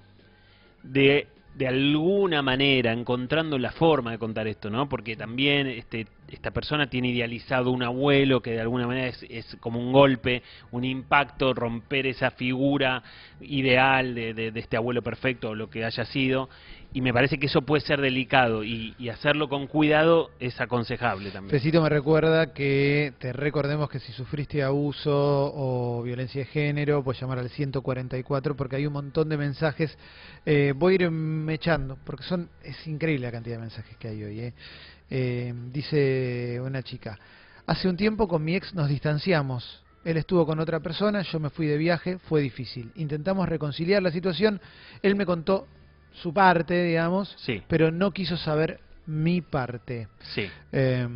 [0.83, 4.89] de, de alguna manera, encontrando la forma de contar esto, ¿no?
[4.89, 9.57] Porque también este, esta persona tiene idealizado un abuelo que de alguna manera es, es
[9.59, 13.03] como un golpe, un impacto, romper esa figura
[13.41, 16.49] ideal de, de- de este abuelo perfecto o lo que haya sido.
[16.93, 21.51] y me parece que eso puede ser delicado y, hacerlo con cuidado es aconsejable también.
[21.51, 27.19] Fecito me recuerda que te recordemos que si sufriste abuso o violencia de género, puedes
[27.21, 29.97] llamar al 144 porque hay un montón de mensajes.
[30.45, 31.11] Eh, voy a ir
[31.51, 34.39] echando porque son es increíble la cantidad de mensajes que hay hoy.
[34.39, 34.53] eh.
[35.09, 37.17] Eh, dice una chica,
[37.67, 39.83] hace un tiempo con mi ex nos distanciamos.
[40.03, 42.91] Él estuvo con otra persona, yo me fui de viaje, fue difícil.
[42.95, 44.61] Intentamos reconciliar la situación,
[45.01, 45.67] él me contó
[46.13, 50.07] su parte, digamos, Sí, pero no quiso saber mi parte.
[50.19, 50.47] sí.
[50.71, 51.07] Eh,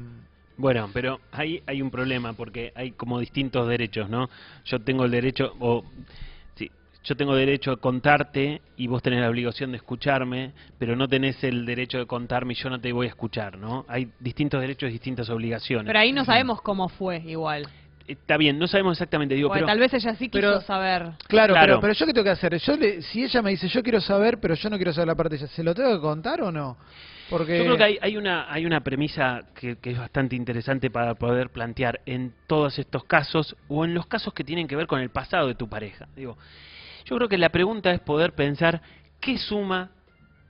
[0.58, 4.30] Bueno, pero ahí hay un problema porque hay como distintos derechos, ¿no?
[4.66, 5.86] Yo tengo el derecho, o
[7.04, 11.44] yo tengo derecho a contarte y vos tenés la obligación de escucharme, pero no tenés
[11.44, 13.86] el derecho de contarme y yo no te voy a escuchar, ¿no?
[13.88, 15.86] Hay distintos derechos y distintas obligaciones.
[15.88, 17.68] Pero ahí no sabemos cómo fue igual.
[18.06, 21.12] Está bien, no sabemos exactamente, digo, pero tal vez ella sí quiso pero- saber.
[21.28, 21.74] Claro, Claro.
[21.74, 22.58] Pero, pero yo qué tengo que hacer.
[22.58, 25.16] Yo le, si ella me dice, yo quiero saber, pero yo no quiero saber la
[25.16, 26.78] parte de ella, ¿se lo tengo que contar o no?
[27.30, 30.90] Porque Yo creo que hay, hay una hay una premisa que, que es bastante interesante
[30.90, 34.88] para poder plantear en todos estos casos o en los casos que tienen que ver
[34.88, 36.08] con el pasado de tu pareja.
[36.16, 36.36] Digo,
[37.10, 38.82] yo creo que la pregunta es poder pensar
[39.20, 39.90] qué suma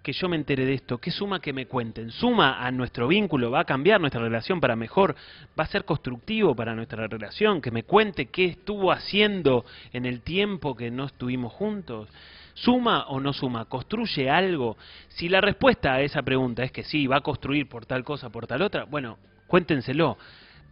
[0.04, 3.52] que yo me entere de esto, qué suma que me cuenten, suma a nuestro vínculo,
[3.52, 5.15] va a cambiar nuestra relación para mejor,
[5.58, 10.22] va a ser constructivo para nuestra relación, que me cuente qué estuvo haciendo en el
[10.22, 12.10] tiempo que no estuvimos juntos.
[12.56, 13.65] ¿Suma o no suma?
[13.65, 14.76] ¿Construye algo?
[15.10, 18.30] Si la respuesta a esa pregunta es que sí, va a construir por tal cosa,
[18.30, 19.17] por tal otra, bueno,
[19.48, 20.17] cuéntenselo.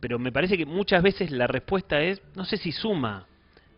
[0.02, 3.26] Pero me parece que muchas veces la respuesta es, no sé si suma,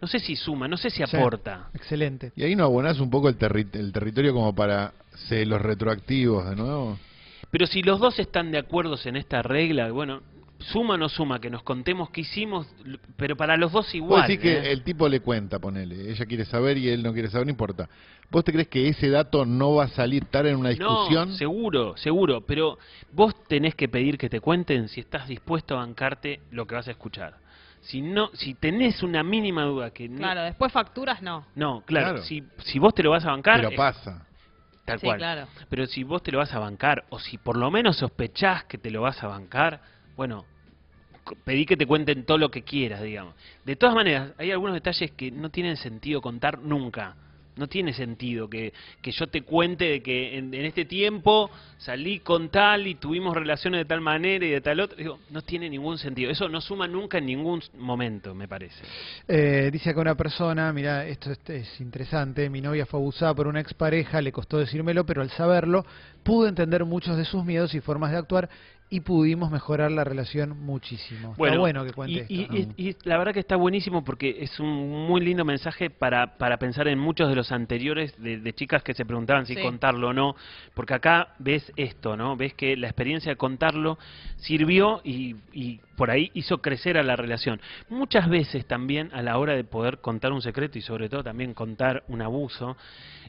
[0.02, 1.16] no sé si suma, no sé si Sí.
[1.16, 1.70] aporta.
[1.74, 2.32] Excelente.
[2.36, 4.94] Y ahí no abonás un poco el, terri- el territorio como para
[5.28, 6.98] ser los retroactivos de nuevo.
[7.52, 10.22] Pero si los dos están de acuerdo en esta regla, bueno,
[10.60, 12.68] suma o no suma, que nos contemos qué hicimos,
[13.18, 14.28] pero para los dos igual.
[14.28, 14.72] decís que ¿eh?
[14.72, 16.12] el tipo le cuenta, ponele.
[16.12, 17.90] Ella quiere saber y él no quiere saber, no importa.
[18.30, 21.30] ¿Vos te crees que ese dato no va a salir estar en una discusión?
[21.30, 22.78] No, seguro, seguro, pero
[23.12, 26.88] vos tenés que pedir que te cuenten si estás dispuesto a bancarte lo que vas
[26.88, 27.38] a escuchar.
[27.82, 31.48] Si no, si tenés una mínima duda que no, Claro, después facturas no.
[31.56, 32.24] no, claro, Claro.
[32.24, 34.26] Si, si vos te lo vas a bancar, Pero pasa.
[34.86, 35.18] tal sí, cual.
[35.18, 35.48] claro.
[35.70, 38.78] Pero si vos te lo vas a bancar, o si por lo menos sospechás que
[38.78, 39.82] te lo vas a bancar,
[40.16, 40.46] bueno,
[41.46, 43.36] pedí que te cuenten todo lo que quieras, digamos.
[43.64, 47.16] De todas maneras, hay algunos detalles que no tienen sentido contar nunca.
[47.56, 52.50] No tiene sentido que, que yo te cuente de que en, este tiempo salí con
[52.50, 54.98] tal y tuvimos relaciones de tal manera y de tal otra.
[54.98, 56.32] Digo, no tiene ningún sentido.
[56.32, 58.82] Eso no suma nunca en ningún momento, me parece.
[59.28, 63.48] Eh, dice acá una persona, mira, esto es, es interesante, mi novia fue abusada por
[63.48, 65.86] una expareja, le costó decírmelo, pero al saberlo
[66.24, 68.50] pude entender muchos de sus miedos y formas de actuar
[68.92, 71.36] y pudimos mejorar la relación muchísimo.
[71.38, 72.56] Está bueno que cuente y, esto.
[72.56, 72.74] y- ¿no?
[72.78, 76.58] y- y la verdad que está buenísimo porque es un muy lindo mensaje para, para
[76.58, 79.62] pensar en muchos de los anteriores de, de chicas que se preguntaban si Sí.
[79.62, 80.36] contarlo o no,
[80.74, 82.36] porque acá ves esto, ¿no?
[82.36, 84.00] Ves que la experiencia de contarlo
[84.38, 87.62] sirvió y, y por ahí hizo crecer a la relación.
[87.90, 91.54] Muchas veces también a la hora de poder contar un secreto y sobre todo también
[91.54, 92.76] contar un abuso,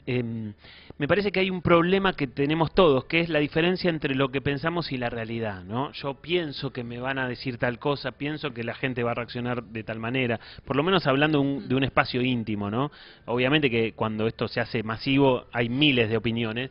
[0.07, 0.53] em,
[1.01, 4.29] me parece que hay un problema que tenemos todos, que es la diferencia entre lo
[4.29, 5.91] que pensamos y la realidad, ¿no?
[5.93, 9.13] Yo pienso que me van a decir tal cosa, pienso que la gente va a
[9.15, 12.91] reaccionar de tal manera, por lo menos hablando de un, de un espacio íntimo, ¿no?
[13.25, 16.69] Obviamente que cuando esto se hace masivo hay miles de opiniones,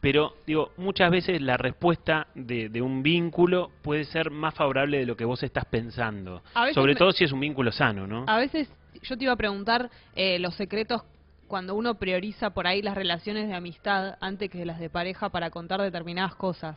[0.00, 5.04] pero digo, muchas veces la respuesta de, de un vínculo puede ser más favorable de
[5.04, 8.24] lo que vos estás pensando, sobre me- todo si es un vínculo sano, ¿no?
[8.26, 8.70] A veces
[9.02, 11.02] yo te iba a preguntar eh, los secretos
[11.46, 15.50] cuando uno prioriza por ahí las relaciones de amistad antes que las de pareja para
[15.50, 16.76] contar determinadas cosas.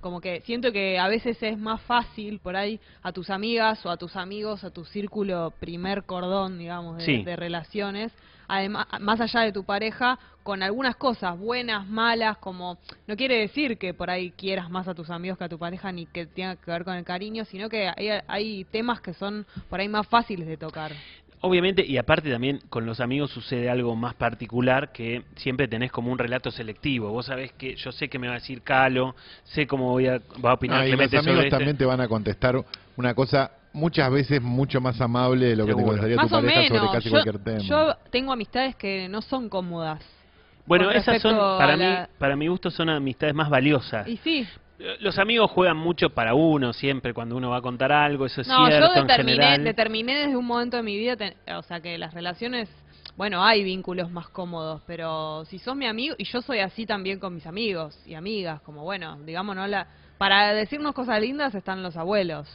[0.00, 3.90] Como que siento que a veces es más fácil por ahí a tus amigas o
[3.90, 7.22] a tus amigos, a tu círculo primer cordón, digamos, de, Sí.
[7.24, 8.12] de relaciones,
[8.48, 13.76] además más allá de tu pareja, con algunas cosas buenas, malas, como no quiere decir
[13.76, 16.56] que por ahí quieras más a tus amigos que a tu pareja ni que tenga
[16.56, 20.06] que ver con el cariño, sino que hay, hay temas que son por ahí más
[20.06, 20.92] fáciles de tocar.
[21.42, 26.10] Obviamente, y aparte también con los amigos sucede algo más particular que siempre tenés como
[26.10, 27.10] un relato selectivo.
[27.10, 30.20] Vos sabés que yo sé que me va a decir Calo, sé cómo voy a,
[30.44, 32.64] va a opinar No, y los amigos sobre este- también te van a contestar
[32.96, 35.86] una cosa muchas veces mucho más amable de lo que te Seguro.
[35.88, 36.92] contestaría Más tu pareja sobre menos.
[36.94, 37.58] casi Yo, cualquier tema.
[37.60, 40.00] yo tengo amistades que no son cómodas.
[40.64, 44.08] Bueno, esas son, para a mí, la- para mi gusto, son amistades más valiosas.
[44.08, 44.48] Y sí,
[45.00, 48.48] Los amigos juegan mucho para uno siempre, cuando uno va a contar algo, eso es
[48.48, 49.64] no, cierto yo en determiné, general.
[49.64, 52.68] determiné desde un momento de mi vida, ten- o sea, que las relaciones,
[53.16, 57.18] bueno, hay vínculos más cómodos, pero si sos mi amigo, y yo soy así también
[57.18, 59.86] con mis amigos y amigas, como bueno, digamos, no la,
[60.18, 62.46] para decirnos cosas lindas están los abuelos.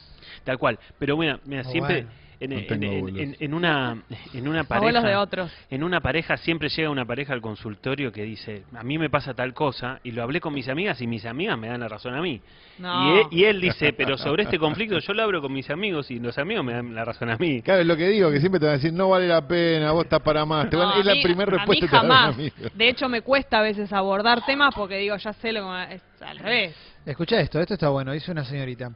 [0.44, 0.78] Tal cual.
[1.00, 2.12] Pero mira, mira Oh, siempre bueno.
[2.44, 5.52] En, en- una en una Abuelos de pareja otros.
[5.70, 9.34] en una pareja siempre llega una pareja al consultorio que dice a mí me pasa
[9.34, 12.16] tal cosa y lo hablé con mis amigas y mis amigas me dan la razón
[12.16, 12.42] a mí
[12.80, 13.06] No.
[13.16, 16.10] y, él, y él dice pero sobre este conflicto yo lo hablo con mis amigos
[16.10, 18.40] y los amigos me dan la razón a mí Claro, es lo que digo, que
[18.40, 20.70] siempre te van a decir, no vale la pena, vos estás para más.
[20.70, 22.08] Te van- No, es a la primera a mí respuesta que te
[22.64, 22.72] dan.
[22.78, 26.02] De hecho, me cuesta a veces abordar temas porque digo, ya sé lo que es
[26.22, 26.76] al revés.
[27.06, 28.92] Escucha esto, esto está bueno, dice una señorita.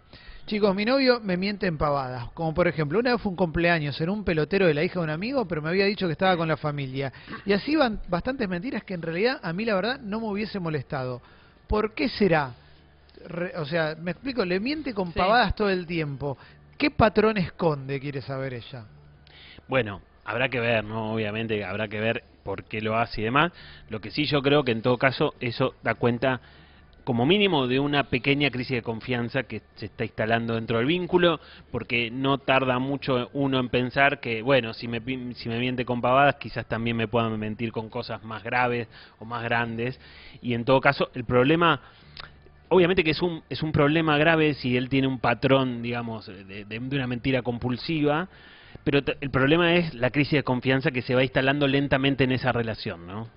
[0.45, 2.29] Chicos, mi novio me miente en pavadas.
[2.33, 5.03] Como por ejemplo, una vez fue un cumpleaños en un pelotero de la hija de
[5.05, 7.11] un amigo, pero me había dicho que estaba con la familia.
[7.45, 10.59] Y así van bastantes mentiras que en realidad a mí la verdad no me hubiese
[10.59, 11.19] molestado.
[11.67, 12.51] ¿Por qué será?
[13.27, 15.13] Re- o sea, me explico, le miente con Sí.
[15.17, 16.37] pavadas todo el tiempo.
[16.77, 18.85] ¿Qué patrón esconde, quiere saber ella?
[19.67, 21.11] Bueno, habrá que ver, ¿no?
[21.13, 23.51] Obviamente habrá que ver por qué lo hace y demás.
[23.89, 26.39] Lo que sí yo creo que en todo caso eso da cuenta
[27.05, 31.39] como mínimo de una pequeña crisis de confianza que se está instalando dentro del vínculo,
[31.71, 34.99] porque no tarda mucho uno en pensar que, bueno, si me,
[35.35, 38.89] si me miente con pavadas, quizás también me puedan mentir con cosas más graves
[39.19, 39.97] o más grandes.
[40.41, 41.79] Y en todo caso, el problema
[42.69, 46.65] obviamente que es un, es un problema grave si él tiene un patrón, digamos, de,
[46.65, 48.27] de- una mentira compulsiva,
[48.83, 52.51] pero el problema es la crisis de confianza que se va instalando lentamente en esa
[52.51, 53.29] relación, ¿no?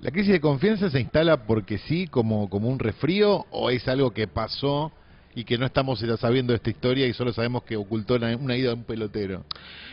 [0.00, 4.10] ¿La crisis de confianza se instala porque sí, como, como un resfrío, o es algo
[4.12, 4.92] que pasó
[5.36, 8.34] y que no estamos ya sabiendo de esta historia y solo sabemos que ocultó una,
[8.36, 9.44] una ida a un pelotero?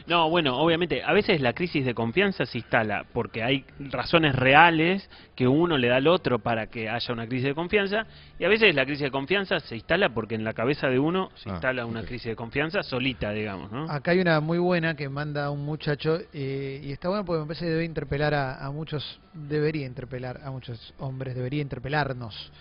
[0.07, 5.09] No, bueno, obviamente, a veces la crisis de confianza se instala porque hay razones reales
[5.35, 8.05] que uno le da al otro para que haya una crisis de confianza,
[8.39, 11.29] y a veces la crisis de confianza se instala porque en la cabeza de uno
[11.35, 13.91] se Ah, instala una crisis de confianza solita, digamos, ¿no?
[13.91, 17.47] Acá hay una muy buena que manda un muchacho eh, y está bueno porque me
[17.47, 22.51] parece que debe interpelar a, a muchos, debería interpelar a muchos hombres, debería interpelarnos.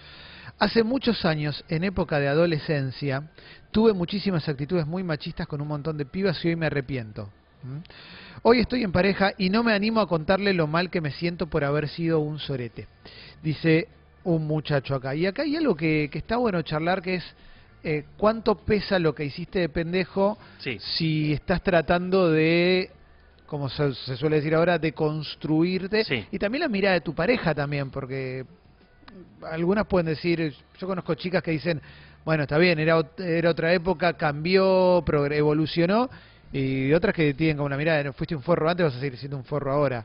[0.58, 3.30] Hace muchos años, en época de adolescencia,
[3.70, 7.30] tuve muchísimas actitudes muy machistas con un montón de pibas y hoy me arrepiento.
[7.62, 7.78] ¿Mm?
[8.42, 11.46] Hoy estoy en pareja y no me animo a contarle lo mal que me siento
[11.46, 12.88] por haber sido un sorete.
[13.42, 13.88] Dice
[14.24, 15.14] un muchacho acá.
[15.14, 17.24] Y acá hay algo que, que está bueno charlar que es
[17.84, 20.78] eh, cuánto pesa lo que hiciste de pendejo Sí.
[20.78, 22.90] si estás tratando de,
[23.46, 26.04] como se, se suele decir ahora, de construirte.
[26.04, 26.24] Sí.
[26.30, 28.44] Y también la mirada de tu pareja también, porque
[29.50, 31.80] algunas pueden decir, yo conozco chicas que dicen,
[32.24, 36.08] bueno, está bien, era, era otra época, cambió, evolucionó,
[36.52, 39.36] y otras que tienen como una mirada, fuiste un forro antes, vas a seguir siendo
[39.36, 40.04] un forro ahora.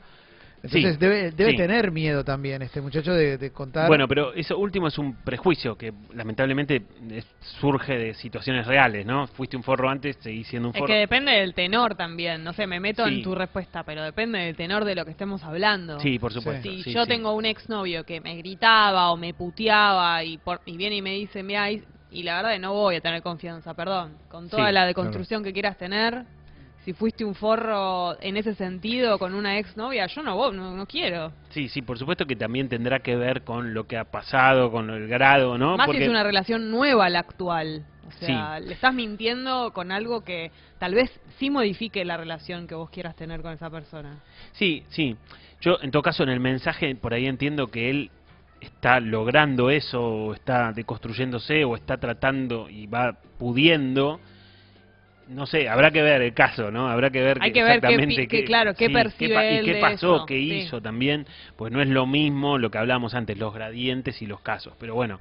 [0.63, 1.58] Entonces Sí, debe, debe sí.
[1.58, 3.88] tener miedo también este muchacho de, de contar.
[3.88, 7.28] Bueno, pero eso último es un prejuicio que lamentablemente es-
[7.60, 9.28] surge de situaciones reales, ¿no?
[9.28, 10.91] Fuiste un forro antes, seguís siendo un Es forro.
[10.91, 12.43] que depende del tenor también.
[12.43, 13.13] No sé, me meto Sí.
[13.15, 16.00] en tu respuesta, pero depende del tenor de lo que estemos hablando.
[16.00, 16.67] Sí, por supuesto.
[16.67, 17.10] Si sí, yo sí.
[17.10, 21.12] tengo un exnovio que me gritaba o me puteaba y, por, y viene y me
[21.13, 24.17] dice, mira, y, y la verdad que no voy a tener confianza, perdón.
[24.28, 26.24] Con toda Sí, la deconstrucción que quieras tener,
[26.88, 31.34] si fuiste un forro en ese sentido con una exnovia, yo no, no, no quiero.
[31.50, 34.89] Sí, sí, por supuesto que también tendrá que ver con lo que ha pasado, con
[34.89, 35.76] el grado, ¿no?
[35.76, 37.84] Más si Porque es una relación nueva la actual.
[38.08, 42.76] O sea, le estás mintiendo con algo que tal vez sí modifique la relación que
[42.76, 44.23] vos quieras tener con esa persona.
[44.54, 45.17] Sí, sí.
[45.60, 48.12] Yo, en todo caso, en el mensaje, por ahí entiendo que él
[48.62, 54.21] está logrando eso, o está deconstruyéndose, o está tratando y va pudiendo.
[55.30, 56.88] No sé, habrá que ver el caso, ¿no?
[56.90, 59.66] Habrá que ver Hay que que ver qué exactamente qué- claro, qué percibe él y
[59.66, 60.54] qué de pasó, eso, qué sí.
[60.54, 64.40] hizo también, pues no es lo mismo lo que hablábamos antes, los gradientes y los
[64.42, 64.74] casos.
[64.80, 65.20] Pero bueno,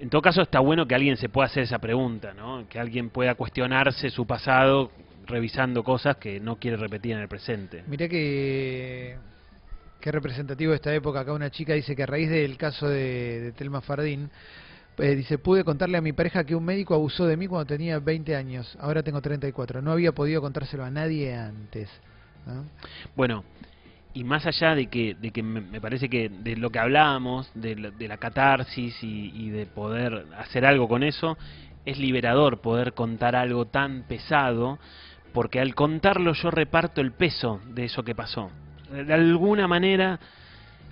[0.00, 2.66] en todo caso está bueno que alguien se pueda hacer esa pregunta, ¿no?
[2.68, 4.90] Que alguien pueda cuestionarse su pasado
[5.26, 7.84] revisando cosas que no quiere repetir en el presente.
[7.86, 9.16] Mirá que
[10.00, 11.20] qué representativo de esta época.
[11.20, 14.30] Acá una chica dice que a raíz del caso de, de Telma Fardín,
[14.98, 17.98] eh, dice, pude contarle a mi pareja que un médico abusó de mí cuando tenía
[17.98, 18.76] 20 años.
[18.80, 19.82] Ahora tengo 34.
[19.82, 21.88] No había podido contárselo a nadie antes.
[22.46, 22.64] ¿no?
[23.14, 23.44] Bueno,
[24.14, 27.50] y más allá de que, de que me, me parece que de lo que hablábamos,
[27.54, 31.36] de la, de la catarsis y, y de poder hacer algo con eso,
[31.84, 34.78] es liberador poder contar algo tan pesado,
[35.32, 38.50] porque al contarlo yo reparto el peso de eso que pasó.
[38.90, 40.18] De alguna manera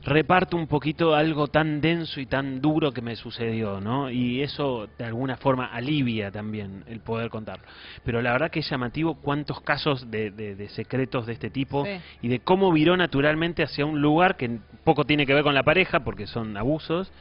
[0.07, 4.09] reparto un poquito algo tan denso y tan duro que me sucedió, ¿no?
[4.11, 7.65] Y eso de alguna forma alivia también el poder contarlo.
[8.05, 11.85] Pero la verdad que es llamativo cuántos casos de, de- de secretos de este tipo
[11.85, 11.99] Sí.
[12.23, 15.63] y de cómo viró naturalmente hacia un lugar que poco tiene que ver con la
[15.65, 17.13] pareja porque son abusos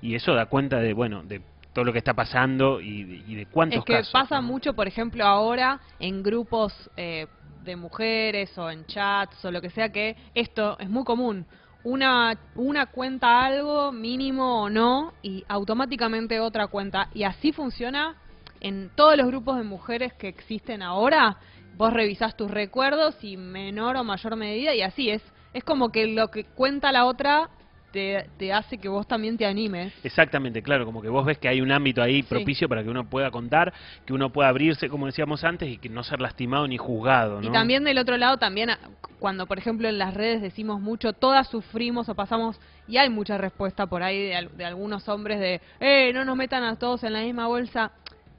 [0.00, 3.34] y eso da cuenta de, bueno, de todo lo que está pasando y, de- y
[3.36, 4.12] de cuántos Es que casos.
[4.12, 4.48] pasa ¿no?
[4.48, 7.28] mucho, por ejemplo, ahora en grupos eh,
[7.62, 11.46] de mujeres o en chats o lo que sea, que esto es muy común.
[11.84, 17.08] Una, una cuenta algo, mínimo o no, y automáticamente otra cuenta.
[17.12, 18.16] Y así funciona
[18.60, 21.38] en todos los grupos de mujeres que existen ahora,
[21.76, 25.22] vos revisás tus recuerdos y menor o mayor medida y así es.
[25.52, 27.50] Es como que lo que cuenta la otra
[27.92, 29.92] te, te hace que vos también te animes.
[30.02, 32.28] Exactamente, claro, como que vos ves que hay un ámbito ahí Sí.
[32.28, 33.72] propicio para que uno pueda contar,
[34.04, 37.48] que uno pueda abrirse, como decíamos antes, y que no ser lastimado ni juzgado, ¿no?
[37.48, 38.78] Y también del otro lado, también a-
[39.18, 43.38] cuando por ejemplo en las redes decimos mucho, todas sufrimos o pasamos, y hay mucha
[43.38, 47.12] respuesta por ahí de, de algunos hombres de, eh, no nos metan a todos en
[47.12, 47.92] la misma bolsa.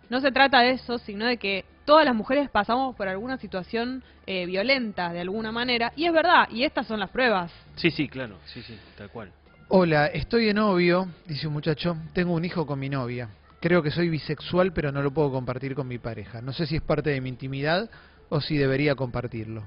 [0.09, 4.03] No se trata de eso, sino de que todas las mujeres pasamos por alguna situación
[4.25, 7.51] eh, violenta de alguna manera, y es verdad, y estas son las pruebas.
[7.75, 9.31] Sí, sí, claro, sí, sí, tal cual.
[9.75, 11.97] Hola, estoy de novio, dice un muchacho.
[12.13, 13.29] Tengo un hijo con mi novia.
[13.59, 16.41] Creo que soy bisexual, pero no lo puedo compartir con mi pareja.
[16.41, 17.89] No sé si es parte de mi intimidad
[18.29, 19.63] o si debería compartirlo.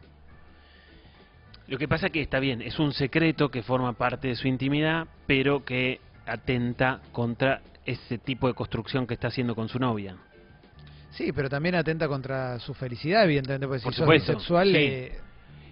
[1.67, 5.09] Lo que pasa que está bien, es un secreto que forma parte de su intimidad,
[5.27, 10.15] pero que atenta contra ese tipo de construcción que está haciendo con su novia.
[11.11, 14.69] Sí, pero también atenta contra su felicidad, evidentemente, porque Por si sos supuesto, bisexual...
[14.69, 14.77] sí.
[14.77, 15.21] eh,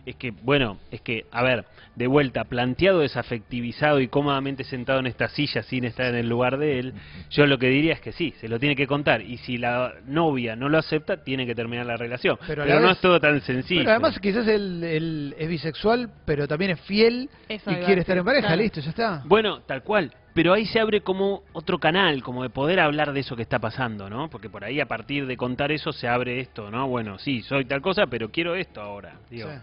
[0.06, 5.06] Es que, bueno, es que, a ver, de vuelta, planteado, desafectivizado y cómodamente sentado en
[5.06, 6.94] esta silla sin estar en el lugar de él,
[7.30, 9.22] yo lo que diría es que sí, se lo tiene que contar.
[9.22, 12.36] Y si la novia no lo acepta, tiene que terminar la relación.
[12.46, 13.80] Pero Pero, a la no vez- es todo tan sencillo.
[13.80, 18.18] Pero además quizás él, él es bisexual, pero también es fiel Eso y quiere estar
[18.18, 18.62] en pareja, claro.
[18.62, 19.22] listo, ya está.
[19.24, 20.12] Bueno, tal cual.
[20.34, 23.60] Pero ahí se abre como otro canal, como de poder hablar de eso que está
[23.60, 24.28] pasando, ¿no?
[24.28, 26.88] Porque por ahí a partir de contar eso se abre esto, ¿no?
[26.88, 29.14] Bueno, sí, soy tal cosa, pero quiero esto ahora.
[29.30, 29.56] Digo, Sí.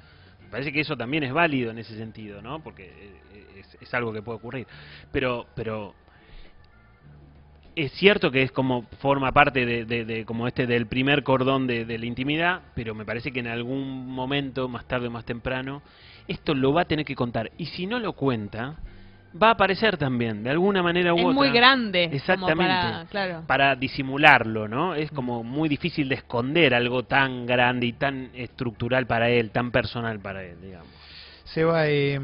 [0.51, 2.61] Parece que eso también es válido en ese sentido, ¿no?
[2.61, 4.67] Porque eh, es, es algo que puede ocurrir.
[5.11, 5.95] Pero, pero
[7.75, 11.85] es cierto que es como forma parte de- de como este del primer cordón de,
[11.85, 15.81] de la intimidad, pero me parece que en algún momento, más tarde o más temprano,
[16.27, 17.51] esto lo va a tener que contar.
[17.57, 18.77] Y si no lo cuenta,
[19.41, 21.33] va a aparecer también, de alguna manera u Es otra.
[21.35, 22.03] muy grande.
[22.05, 22.73] como Exactamente.
[22.73, 23.43] para- claro.
[23.47, 24.95] Para disimularlo, ¿no?
[24.95, 29.71] Es como muy difícil de esconder algo tan grande y tan estructural para él, tan
[29.71, 30.89] personal para él, digamos.
[31.45, 32.19] Seba, eh,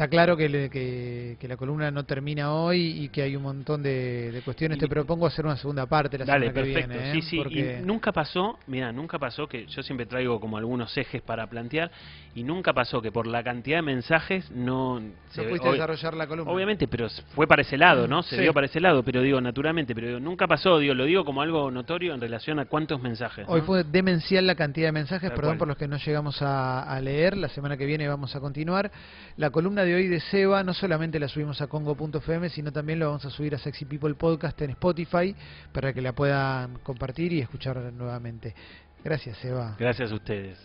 [0.00, 3.42] está claro que, le- que, que la columna no termina hoy y que hay un
[3.42, 4.78] montón de, de cuestiones.
[4.78, 6.94] Y- Te propongo hacer una segunda parte la Dale, semana que perfecto.
[6.94, 7.10] viene.
[7.10, 7.12] ¿eh?
[7.12, 10.96] Sí, sí, Porque- y nunca pasó, mira, nunca pasó que yo siempre traigo como algunos
[10.96, 11.90] ejes para plantear
[12.34, 16.14] y nunca pasó que por la cantidad de mensajes no no se pudiste ob- desarrollar
[16.14, 16.50] la columna.
[16.50, 18.22] Obviamente, pero fue para ese lado, ¿no?
[18.22, 18.42] Se Sí.
[18.42, 21.42] dio para ese lado, pero digo, naturalmente, pero digo, nunca pasó, digo, lo digo como
[21.42, 23.44] algo notorio en relación a cuántos mensajes.
[23.48, 23.66] Hoy ¿no?
[23.66, 25.58] fue demencial la cantidad de mensajes, Tal perdón cual.
[25.58, 27.36] por los que no llegamos a, a leer.
[27.36, 28.90] La semana que viene vamos a continuar.
[29.36, 33.06] La columna de hoy de Seba no solamente la subimos a Congo.fm, sino también lo
[33.06, 35.34] vamos a subir a Sexy People Podcast en Spotify
[35.72, 38.54] para que la puedan compartir y escuchar nuevamente.
[39.02, 39.74] Gracias, Seba.
[39.78, 40.58] Gracias a ustedes.